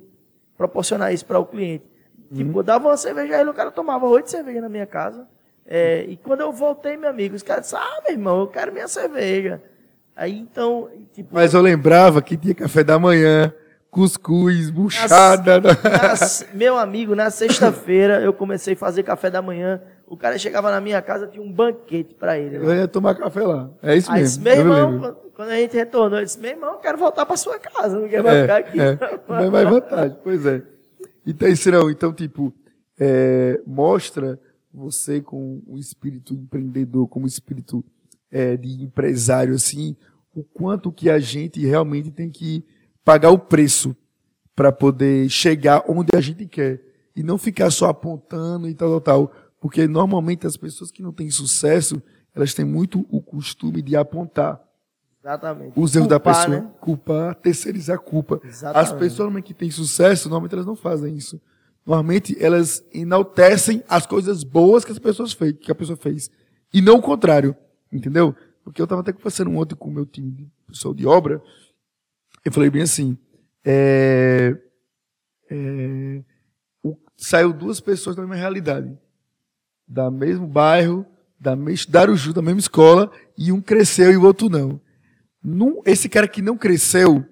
[0.57, 1.85] proporcionar isso para o cliente.
[2.31, 2.37] Uhum.
[2.37, 5.29] Tipo, eu dava uma cerveja a ele, o cara tomava oito cervejas na minha casa.
[5.67, 8.73] É, e quando eu voltei, meu amigo, os caras disseram, ah, meu irmão, eu quero
[8.73, 9.63] minha cerveja.
[10.17, 10.89] Aí então.
[11.13, 13.53] Tipo, Mas eu lembrava que tinha café da manhã,
[13.91, 15.61] cuscuz, buchada.
[15.61, 15.71] Na,
[16.53, 19.81] meu amigo, na sexta-feira eu comecei a fazer café da manhã.
[20.07, 22.57] O cara chegava na minha casa, tinha um banquete para ele.
[22.57, 23.71] Eu ia tomar café lá.
[23.83, 24.45] É isso Aí mesmo.
[24.45, 27.37] Disse, meu irmão, quando a gente retornou, eu disse, meu irmão, eu quero voltar para
[27.37, 28.81] sua casa, não quero mais é, ficar aqui.
[28.81, 30.63] É, mais vantagem, pois é.
[31.27, 32.53] Então, não, então, tipo,
[33.01, 34.39] é, mostra
[34.75, 37.85] você com o espírito empreendedor, como espírito
[38.31, 39.97] é, de empresário, assim,
[40.35, 42.65] o quanto que a gente realmente tem que
[43.05, 43.97] pagar o preço
[44.57, 46.83] para poder chegar onde a gente quer.
[47.15, 49.33] E não ficar só apontando e tal, tal, tal.
[49.61, 52.03] Porque normalmente as pessoas que não têm sucesso,
[52.35, 54.61] elas têm muito o costume de apontar.
[55.23, 55.73] Exatamente.
[55.77, 56.71] Os erros da pessoa, né?
[56.81, 58.41] culpar, terceirizar a culpa.
[58.45, 58.93] Exatamente.
[58.93, 61.41] As pessoas que têm sucesso, normalmente elas não fazem isso.
[61.87, 66.31] Normalmente elas enaltecem as coisas boas que as pessoas fez, que a pessoa fez.
[66.73, 67.55] E não o contrário.
[67.93, 68.35] Entendeu?
[68.65, 71.43] Porque eu estava até conversando ontem com o meu time de pessoal de obra.
[72.45, 73.17] Eu falei bem assim.
[73.65, 74.57] É,
[75.51, 76.23] é,
[76.83, 78.97] o, saiu duas pessoas da mesma realidade.
[79.87, 81.07] Da mesmo bairro,
[81.39, 84.81] da mesma, da mesma escola, e um cresceu e o outro não.
[85.43, 87.25] Num, esse cara que não cresceu,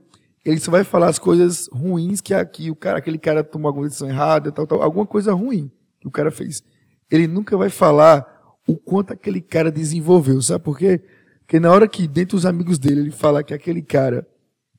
[0.45, 3.87] ele só vai falar as coisas ruins que aqui o cara, aquele cara tomou alguma
[3.87, 5.71] decisão errada, tal, tal, alguma coisa ruim
[6.01, 6.63] que o cara fez.
[7.11, 8.27] Ele nunca vai falar
[8.67, 11.01] o quanto aquele cara desenvolveu, sabe por quê?
[11.41, 14.27] Porque na hora que dentro dos amigos dele ele fala que aquele cara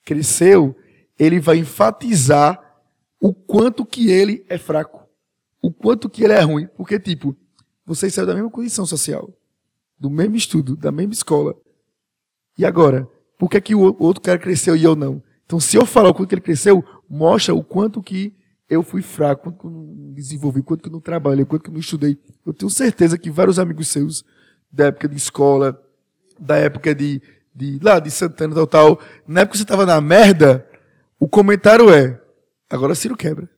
[0.03, 0.75] cresceu,
[1.17, 2.59] ele vai enfatizar
[3.19, 5.07] o quanto que ele é fraco,
[5.61, 7.35] o quanto que ele é ruim, porque tipo,
[7.85, 9.29] vocês saíram da mesma condição social,
[9.97, 11.55] do mesmo estudo, da mesma escola.
[12.57, 13.07] E agora,
[13.37, 15.23] por que, que o outro cara cresceu e eu não?
[15.45, 18.33] Então, se eu falar o quanto ele cresceu, mostra o quanto que
[18.69, 21.69] eu fui fraco, quanto que eu não desenvolvi, quanto que eu não trabalhei, quanto que
[21.69, 22.17] eu não estudei.
[22.45, 24.23] Eu tenho certeza que vários amigos seus,
[24.71, 25.79] da época de escola,
[26.39, 27.21] da época de,
[27.53, 30.67] de lá de Santana, tal, tal, na época que você estava na merda,
[31.19, 32.19] o comentário é,
[32.69, 33.49] agora Ciro quebra.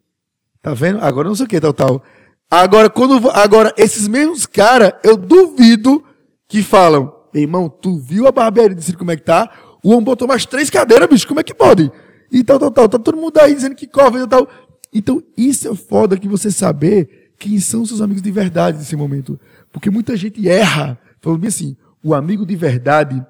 [0.61, 0.99] Tá vendo?
[0.99, 2.03] Agora não sei o que, tal, tal.
[2.49, 6.03] Agora, quando, agora, esses mesmos caras, eu duvido
[6.47, 9.49] que falam, irmão, tu viu a barbearia de Ciro como é que tá?
[9.85, 11.91] O homem botou mais três cadeiras, bicho, como é que pode?
[12.31, 12.89] E tal, tal, tal.
[12.89, 14.49] Tá todo mundo aí dizendo que corre e tal.
[14.91, 19.39] Então, isso é foda que você saber quem são seus amigos de verdade nesse momento.
[19.71, 20.97] Porque muita gente erra.
[21.21, 23.23] Falando bem assim, o amigo de verdade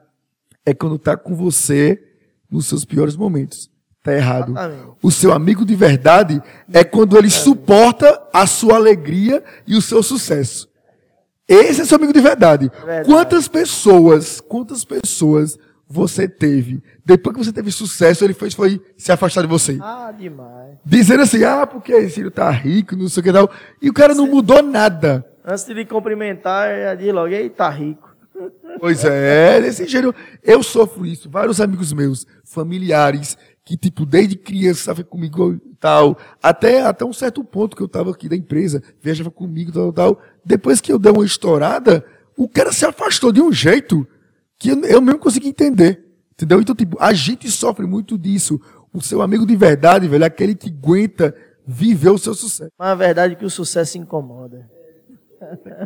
[0.66, 2.02] é quando tá com você
[2.50, 3.70] nos seus piores momentos.
[4.02, 4.54] Tá errado.
[5.04, 6.42] O seu amigo de verdade
[6.72, 10.70] é quando ele suporta a sua alegria e o seu sucesso.
[11.46, 12.72] Esse é seu amigo de verdade.
[12.78, 13.10] verdade.
[13.10, 19.12] Quantas pessoas, quantas pessoas você teve depois que você teve sucesso, ele fez foi se
[19.12, 19.78] afastar de você.
[19.80, 20.76] Ah, demais.
[20.84, 23.52] Dizendo assim, ah, porque esse filho tá rico, não sei o que tal.
[23.80, 25.24] E o cara não mudou nada.
[25.46, 28.16] Antes de lhe cumprimentar, já diz logo, ei, tá rico.
[28.78, 30.14] Pois é, desse jeito.
[30.44, 31.30] Eu sofro isso.
[31.30, 37.14] Vários amigos meus, familiares, que, tipo, desde criança estava comigo e tal, até, até um
[37.14, 40.22] certo ponto que eu estava aqui da empresa, viajava comigo tal, tal.
[40.44, 42.04] Depois que eu dei uma estourada,
[42.36, 44.06] o cara se afastou de um jeito
[44.58, 46.04] que eu, eu mesmo consegui entender.
[46.34, 46.60] Entendeu?
[46.62, 48.60] Então, tipo, a gente sofre muito disso.
[48.94, 51.36] O seu amigo de verdade, velho, é aquele que aguenta
[51.66, 52.72] viver o seu sucesso.
[52.78, 54.70] Mas a verdade é que o sucesso incomoda.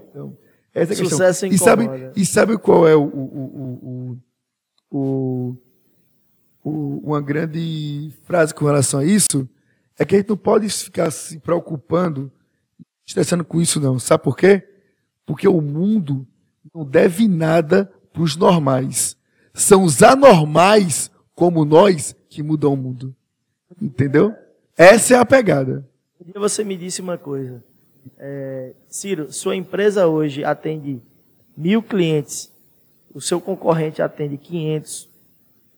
[0.09, 0.37] Então,
[0.73, 1.09] essa é a questão.
[1.09, 2.13] Sucesso E sabe, incomoda.
[2.15, 4.17] e sabe qual é o, o,
[4.91, 5.57] o, o,
[6.63, 9.47] o- uma grande frase com relação a isso?
[9.97, 12.31] É que a gente não pode ficar se preocupando,
[13.05, 13.99] estressando com isso, não.
[13.99, 14.67] Sabe por quê?
[15.25, 16.25] Porque o mundo
[16.73, 19.17] não deve nada para os normais.
[19.53, 23.15] São os anormais, como nós, que mudam o mundo.
[23.81, 24.35] Entendeu?
[24.77, 25.87] Essa é a pegada.
[26.23, 27.63] Dia você me disse uma coisa.
[28.17, 31.01] É, Ciro, sua empresa hoje atende
[31.55, 32.51] mil clientes,
[33.13, 35.09] o seu concorrente atende 500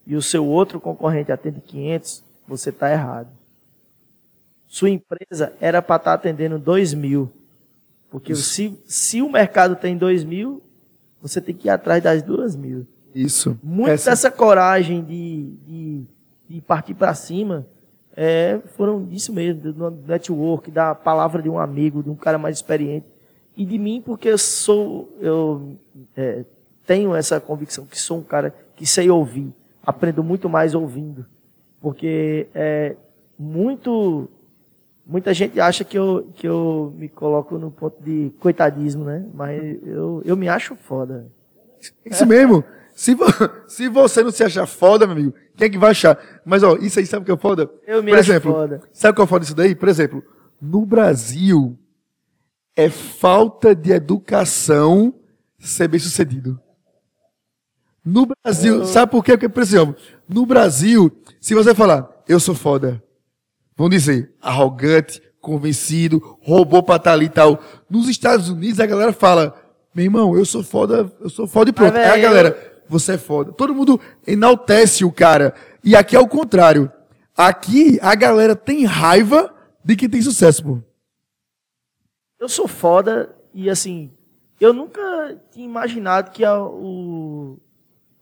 [0.05, 3.29] e o seu outro concorrente atende 500, você está errado.
[4.67, 7.31] Sua empresa era para estar atendendo 2 mil.
[8.09, 10.61] Porque se, se o mercado tem 2 mil,
[11.21, 12.85] você tem que ir atrás das 2 mil.
[13.13, 13.59] Isso.
[13.61, 16.03] Muito Essa- dessa coragem de, de,
[16.49, 17.65] de partir para cima
[18.15, 22.57] é, foram disso mesmo, do network, da palavra de um amigo, de um cara mais
[22.57, 23.05] experiente.
[23.55, 25.75] E de mim, porque eu sou, eu
[26.15, 26.45] é,
[26.85, 29.53] tenho essa convicção que sou um cara que sei ouvir,
[29.83, 31.25] aprendo muito mais ouvindo.
[31.79, 32.95] Porque é
[33.37, 34.29] muito.
[35.05, 39.25] Muita gente acha que eu, que eu me coloco no ponto de coitadismo, né?
[39.33, 41.27] Mas eu, eu me acho foda.
[42.05, 42.63] Isso mesmo.
[42.93, 43.25] Se, vo-
[43.67, 46.17] se você não se achar foda, meu amigo, quem é que vai achar?
[46.45, 47.69] Mas, ó, isso aí sabe o que é foda?
[47.87, 48.81] Eu me Por acho exemplo, foda.
[48.93, 49.75] sabe o que é foda disso daí?
[49.75, 50.23] Por exemplo,
[50.61, 51.77] no Brasil,
[52.75, 55.13] é falta de educação
[55.59, 56.59] ser bem sucedido.
[58.03, 59.33] No Brasil, sabe por quê?
[59.33, 59.95] Porque, por exemplo,
[60.27, 63.01] no Brasil, se você falar, eu sou foda,
[63.75, 67.59] vão dizer, arrogante, convencido, roubou pra estar ali e tal.
[67.89, 69.55] Nos Estados Unidos, a galera fala,
[69.93, 71.95] meu irmão, eu sou foda, eu sou foda e pronto.
[71.97, 73.51] Aí a galera, você é foda.
[73.53, 75.53] Todo mundo enaltece o cara.
[75.83, 76.91] E aqui é o contrário.
[77.35, 79.53] Aqui, a galera tem raiva
[79.83, 80.79] de quem tem sucesso, pô.
[82.39, 84.11] Eu sou foda e assim,
[84.59, 85.01] eu nunca
[85.51, 87.57] tinha imaginado que a- o,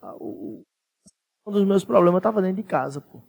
[0.02, 0.62] a- o-
[1.46, 3.22] um dos meus problemas estava dentro de casa, pô.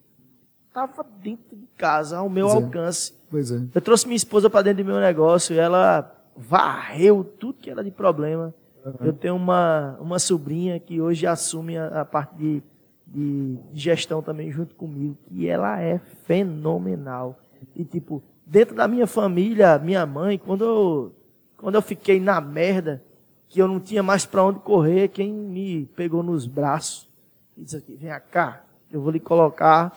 [0.73, 2.65] Tava dentro de casa, ao meu Pois é.
[2.65, 3.15] alcance.
[3.31, 3.63] Pois é.
[3.75, 7.83] Eu trouxe minha esposa para dentro do meu negócio e ela varreu tudo que era
[7.83, 8.55] de problema.
[9.01, 12.63] Eu tenho uma, uma sobrinha que hoje assume a, a parte de,
[13.07, 17.39] de gestão também junto comigo, que ela é fenomenal.
[17.75, 21.15] E tipo, dentro da minha família, minha mãe, quando eu,
[21.57, 23.03] quando eu fiquei na merda,
[23.49, 27.09] que eu não tinha mais para onde correr, quem me pegou nos braços
[27.57, 29.93] e disse aqui, vem cá, eu vou lhe colocar.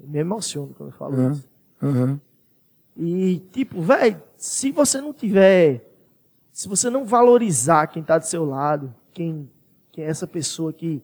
[0.00, 1.32] Eu me emociono quando eu falo Aham.
[1.32, 1.48] isso.
[1.82, 2.20] Aham.
[2.96, 5.82] E, tipo, velho, se você não tiver.
[6.52, 9.50] Se você não valorizar quem está do seu lado, quem,
[9.92, 11.02] quem é essa pessoa que,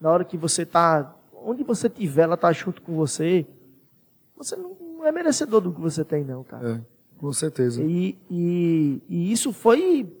[0.00, 1.16] na hora que você tá.
[1.32, 3.46] Onde você tiver, ela tá junto com você,
[4.36, 6.76] você não, não é merecedor do que você tem, não, cara.
[6.76, 6.80] É,
[7.16, 7.82] com certeza.
[7.82, 10.12] E, e, e isso foi.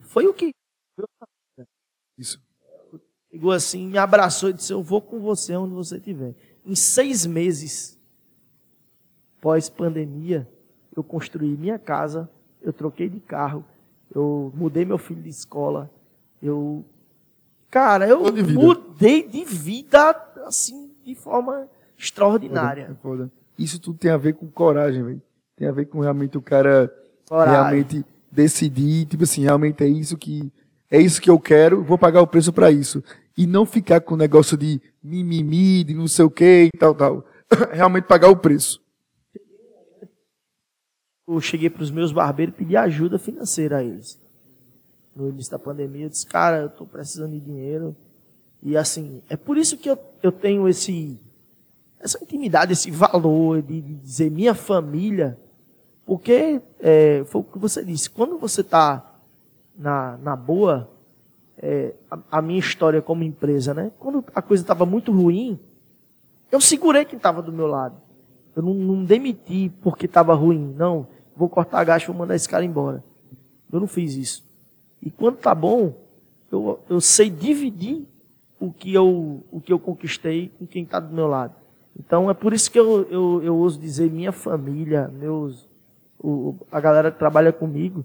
[0.00, 0.50] Foi o que
[2.18, 2.40] Isso.
[3.30, 6.34] chegou assim, me abraçou e disse: Eu vou com você onde você estiver.
[6.66, 7.96] Em seis meses,
[9.40, 10.48] pós-pandemia,
[10.96, 12.28] eu construí minha casa,
[12.60, 13.64] eu troquei de carro,
[14.12, 15.90] eu mudei meu filho de escola,
[16.42, 16.84] eu.
[17.70, 20.10] Cara, eu de mudei de vida,
[20.46, 22.96] assim, de forma extraordinária.
[23.02, 23.30] foda.
[23.58, 25.22] Isso tudo tem a ver com coragem, velho.
[25.56, 26.92] Tem a ver com realmente o cara
[27.28, 27.52] Coragem.
[27.52, 30.52] realmente decidir, tipo assim, realmente é isso que
[30.90, 33.02] é isso que eu quero, vou pagar o preço pra isso.
[33.36, 36.94] E não ficar com o negócio de mimimi, de não sei o que e tal,
[36.94, 37.24] tal.
[37.70, 38.80] realmente pagar o preço.
[41.26, 44.20] eu cheguei para os meus barbeiros e pedi ajuda financeira a eles.
[45.14, 47.96] No início da pandemia, eu disse, cara, eu estou precisando de dinheiro.
[48.62, 51.18] E assim, é por isso que eu, eu tenho esse,
[51.98, 55.38] essa intimidade, esse valor de, de dizer minha família.
[56.04, 59.20] Porque é, foi o que você disse, quando você está
[59.76, 60.88] na, na boa,
[61.58, 63.90] é, a, a minha história como empresa, né?
[63.98, 65.58] Quando a coisa estava muito ruim,
[66.50, 67.96] eu segurei quem estava do meu lado.
[68.54, 70.74] Eu não, não demiti porque estava ruim.
[70.76, 73.02] Não, vou cortar a gasto, vou mandar esse cara embora.
[73.72, 74.46] Eu não fiz isso.
[75.02, 75.94] E quando tá bom,
[76.50, 78.06] eu, eu sei dividir
[78.58, 81.54] o que eu, o que eu conquistei com quem está do meu lado.
[81.98, 85.68] Então é por isso que eu, eu, eu ouso dizer minha família, meus,
[86.18, 88.04] o, a galera que trabalha comigo,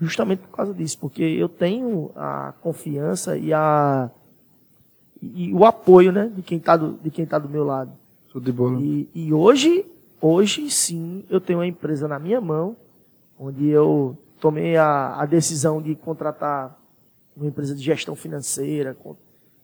[0.00, 4.10] justamente por causa disso, porque eu tenho a confiança e, a,
[5.20, 7.92] e o apoio né, de quem está do, de quem tá do meu lado.
[8.32, 8.80] Tudo de boa.
[8.80, 9.84] E, e hoje,
[10.20, 12.76] hoje sim, eu tenho uma empresa na minha mão,
[13.38, 16.78] onde eu tomei a, a decisão de contratar
[17.36, 18.96] uma empresa de gestão financeira,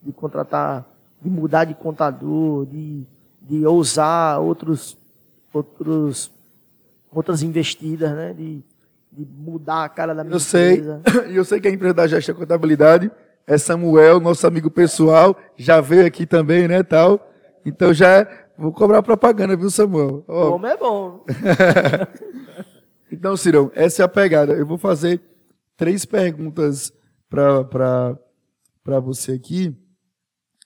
[0.03, 0.87] de contratar,
[1.21, 3.05] de mudar de contador, de,
[3.41, 4.99] de ousar outros,
[5.53, 6.31] outros,
[7.11, 8.35] outras investidas, né?
[8.35, 8.63] De
[9.25, 11.03] mudar a cara da minha eu sei, empresa.
[11.31, 13.11] Eu sei que a empresa da Gestão Contabilidade
[13.47, 17.31] é Samuel, nosso amigo pessoal, já veio aqui também, né, tal.
[17.65, 18.27] Então já
[18.59, 20.23] vou cobrar propaganda, viu, Samuel?
[20.27, 21.25] Como é bom.
[23.11, 24.53] então, Cirão, essa é a pegada.
[24.53, 25.21] Eu vou fazer
[25.77, 26.93] três perguntas
[27.29, 28.19] para
[29.01, 29.77] você aqui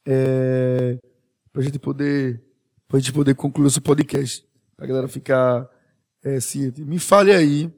[0.07, 0.99] é,
[1.53, 2.43] para a gente poder
[2.89, 4.45] para gente poder concluir esse podcast,
[4.77, 5.69] para a galera ficar
[6.25, 6.85] é, ciente.
[6.85, 7.73] Me fale aí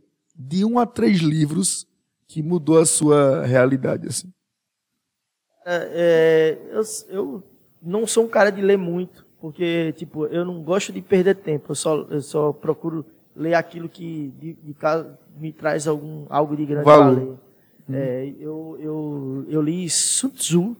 [0.48, 1.86] de um a três livros
[2.26, 4.32] que mudou a sua realidade assim.
[5.64, 7.42] É, é, eu, eu
[7.80, 11.70] não sou um cara de ler muito, porque tipo eu não gosto de perder tempo.
[11.70, 14.76] Eu só eu só procuro ler aquilo que de, de
[15.36, 17.14] me traz algum algo de grande valor.
[17.14, 17.38] valor.
[17.88, 17.94] Hum.
[17.94, 20.76] É, eu, eu, eu li Sun Tzu,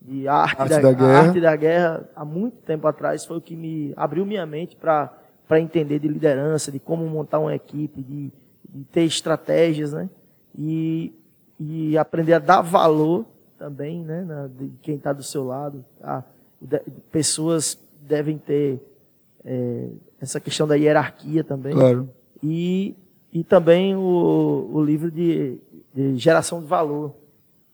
[0.00, 1.18] de arte, arte da, da, guerra.
[1.18, 5.12] arte da guerra há muito tempo atrás foi o que me abriu minha mente para
[5.46, 8.32] para entender de liderança, de como montar uma equipe, de,
[8.76, 10.08] de ter estratégias, né?
[10.58, 11.12] E,
[11.58, 13.24] e aprender a dar valor
[13.58, 14.22] também, né?
[14.22, 15.84] Na, de quem está do seu lado.
[16.02, 16.22] A,
[16.60, 18.80] de, pessoas devem ter
[19.44, 19.88] é,
[20.20, 21.72] essa questão da hierarquia também.
[21.72, 22.08] Claro.
[22.42, 22.94] E,
[23.32, 25.58] e também o, o livro de,
[25.94, 27.14] de geração de valor,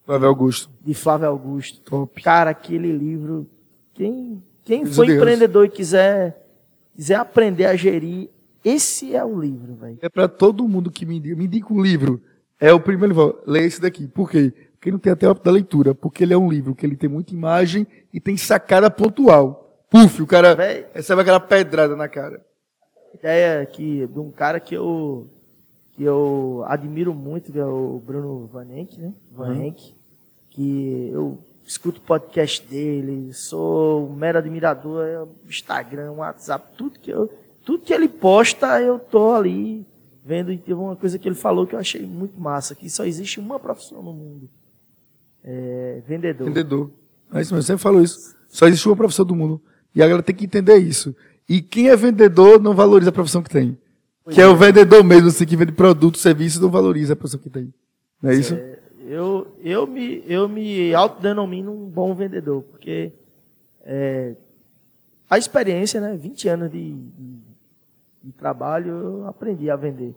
[0.04, 0.70] Flávio Augusto.
[0.84, 1.80] De Flávio Augusto.
[1.80, 2.22] Top.
[2.22, 3.46] Cara, aquele livro.
[3.94, 6.46] Quem, quem for empreendedor e quiser,
[6.94, 8.28] quiser aprender a gerir,
[8.64, 9.98] esse é o livro, velho.
[10.00, 11.36] É para todo mundo que me indica.
[11.36, 12.20] Me indica um livro.
[12.60, 13.42] É o primeiro livro.
[13.46, 14.06] Leia esse daqui.
[14.06, 14.52] Por quê?
[14.72, 15.94] Porque não tem até o da leitura.
[15.94, 19.84] Porque ele é um livro que ele tem muita imagem e tem sacada pontual.
[19.90, 22.44] Puf, o cara véio, recebe aquela pedrada na cara.
[23.14, 25.28] Ideia que, de um cara que eu
[25.92, 29.12] que eu admiro muito, que é o Bruno Vanenck, né?
[29.30, 29.94] Vanenck, uhum.
[30.48, 37.10] que eu escuto o podcast dele, sou um mero admirador, é Instagram, WhatsApp, tudo que
[37.10, 37.30] eu,
[37.64, 39.86] tudo que ele posta, eu tô ali
[40.24, 43.04] vendo e teve uma coisa que ele falou que eu achei muito massa, que só
[43.04, 44.48] existe uma profissão no mundo.
[45.42, 46.46] É, vendedor.
[46.46, 46.90] Vendedor.
[47.34, 48.36] É isso mesmo, sempre falou isso.
[48.48, 49.60] Só existe uma profissão do mundo.
[49.94, 51.14] E a galera tem que entender isso.
[51.48, 53.76] E quem é vendedor não valoriza a profissão que tem.
[54.24, 54.44] Pois que é.
[54.44, 54.48] é.
[54.48, 57.72] o vendedor mesmo, assim, que vende produto, serviço, não valoriza a pessoa que tem.
[58.22, 58.54] Não é isso?
[58.54, 63.12] É, eu, eu me, eu me autodenomino um bom vendedor, porque
[63.84, 64.36] é,
[65.28, 67.38] a experiência, né, 20 anos de, de,
[68.22, 70.14] de, trabalho, eu aprendi a vender.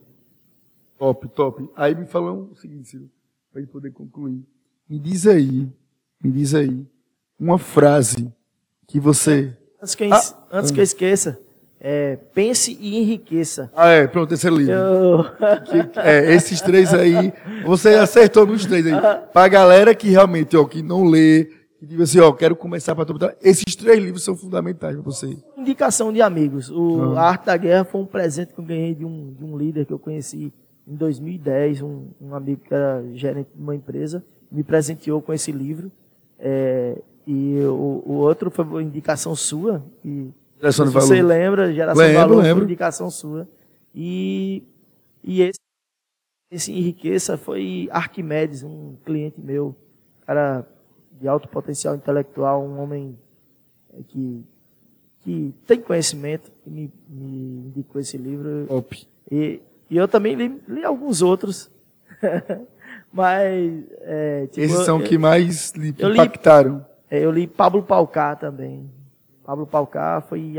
[0.97, 1.70] Top, top.
[1.76, 3.10] Aí me falou o seguinte, Ciro,
[3.51, 4.43] para gente poder concluir.
[4.89, 5.70] Me diz aí,
[6.24, 6.86] me diz aí,
[7.39, 8.32] uma frase
[8.88, 9.56] que você...
[9.82, 11.39] Antes que eu, ah, antes que eu esqueça,
[11.80, 13.72] é, pense e enriqueça.
[13.76, 14.74] Ah, é, pronto, terceiro livro.
[14.74, 15.24] Eu...
[15.66, 17.34] Que, é, esses três aí,
[17.66, 18.93] você acertou nos três aí.
[19.32, 21.49] Pra galera que realmente, ó, que não lê,
[21.86, 23.32] que diz assim, ó, quero começar para tudo.
[23.42, 25.38] Esses três livros são fundamentais para você.
[25.58, 26.70] Indicação de amigos.
[26.70, 29.58] O, A Arte da Guerra foi um presente que eu ganhei de um, de um
[29.58, 30.52] líder que eu conheci
[30.88, 35.52] em 2010, um, um amigo que era gerente de uma empresa, me presenteou com esse
[35.52, 35.92] livro.
[36.40, 40.30] É, e o, o outro foi uma indicação sua, e
[40.60, 41.08] Geração de valor.
[41.08, 42.56] Você lembra, geração lembro, de valor lembro.
[42.58, 43.48] foi indicação sua.
[43.94, 44.64] E,
[45.24, 45.60] e esse,
[46.52, 49.76] esse Enriqueça foi Arquimedes, um cliente meu,
[50.26, 50.66] cara
[51.20, 53.18] de alto potencial intelectual, um homem
[53.93, 54.43] é, que,
[55.22, 58.66] que tem conhecimento, que me, me indicou esse livro.
[58.70, 59.07] Op.
[59.32, 61.70] E, e eu também li, li alguns outros.
[63.11, 63.84] Mas.
[64.01, 66.78] É, tipo, Esses são os que mais lhe impactaram.
[66.78, 68.89] Li, é, eu li Pablo Palcar também.
[69.43, 70.55] Pablo Palcar foi,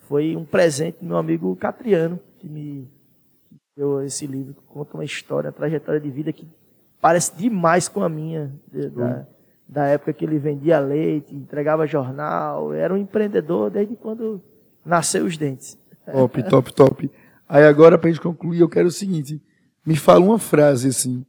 [0.00, 2.88] foi um presente do meu amigo Catriano, que me
[3.76, 6.46] deu esse livro, que conta uma história, uma trajetória de vida que
[7.00, 9.26] parece demais com a minha, de, da,
[9.68, 14.42] da época que ele vendia leite, entregava jornal, era um empreendedor desde quando
[14.84, 15.78] nasceu os dentes.
[16.10, 17.10] Top, top, top.
[17.46, 19.42] Aí agora, para a gente concluir, eu quero o seguinte,
[19.84, 21.24] me fala uma frase assim,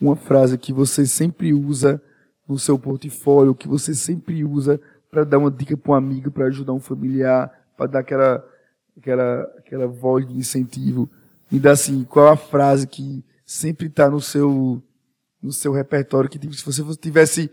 [0.00, 2.02] uma frase que você sempre usa
[2.48, 4.80] no seu portfólio, que você sempre usa
[5.10, 8.44] para dar uma dica para um amigo, para ajudar um familiar, para dar aquela,
[8.96, 11.08] aquela, aquela voz de incentivo.
[11.50, 14.82] Me dá assim, qual a frase que sempre está no seu,
[15.40, 17.50] no seu repertório, que se você tivesse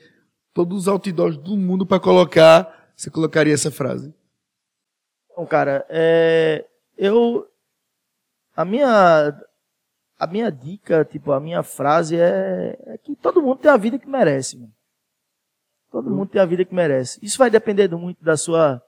[0.53, 4.13] todos os outdoors do mundo para colocar, você colocaria essa frase?
[5.35, 6.65] Bom, cara, é,
[6.97, 7.47] eu
[8.55, 9.35] a minha
[10.19, 13.97] a minha dica, tipo, a minha frase é, é que todo mundo tem a vida
[13.99, 14.71] que merece, mano.
[15.91, 17.19] Todo mundo tem a vida que merece.
[17.21, 18.81] Isso vai depender muito da sua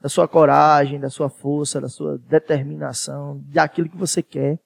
[0.00, 4.58] da sua coragem, da sua força, da sua determinação, daquilo que você quer.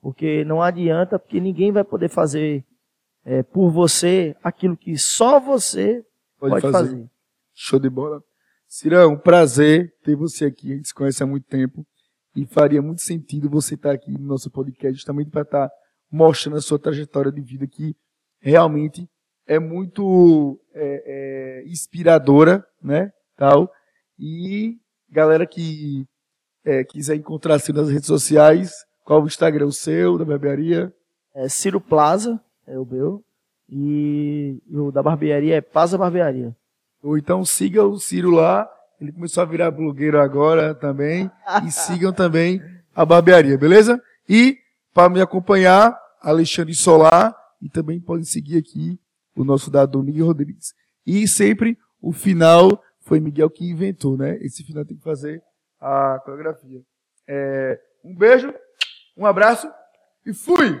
[0.00, 2.64] Porque não adianta, porque ninguém vai poder fazer
[3.24, 6.04] é, por você aquilo que só você
[6.38, 6.90] pode, pode fazer.
[6.90, 7.10] fazer.
[7.54, 8.22] Show de bola.
[8.66, 10.72] Cirão, prazer ter você aqui.
[10.72, 11.86] A gente se conhece há muito tempo
[12.34, 15.70] e faria muito sentido você estar aqui no nosso podcast justamente para estar
[16.10, 17.94] mostrando a sua trajetória de vida que
[18.40, 19.08] realmente
[19.46, 23.12] é muito é, é, inspiradora, né?
[23.36, 23.70] Tal.
[24.18, 24.78] E
[25.10, 26.06] galera que
[26.64, 28.72] é, quiser encontrar assim nas redes sociais,
[29.04, 30.92] qual o Instagram o seu, da barbearia?
[31.34, 33.22] É Ciro Plaza, é o meu.
[33.68, 36.54] E, e o da barbearia é Plaza Barbearia.
[37.02, 38.68] Ou então siga o Ciro lá.
[39.00, 41.30] Ele começou a virar blogueiro agora também.
[41.66, 42.62] e sigam também
[42.94, 44.00] a barbearia, beleza?
[44.28, 44.58] E
[44.94, 47.34] para me acompanhar, Alexandre Solar.
[47.60, 48.98] E também podem seguir aqui
[49.36, 50.74] o nosso dado Miguel Rodrigues.
[51.06, 54.36] E sempre o final foi Miguel que inventou, né?
[54.40, 55.42] Esse final tem que fazer
[55.80, 56.80] a coreografia.
[57.26, 58.52] É, um beijo,
[59.16, 59.70] um abraço
[60.26, 60.80] e fui!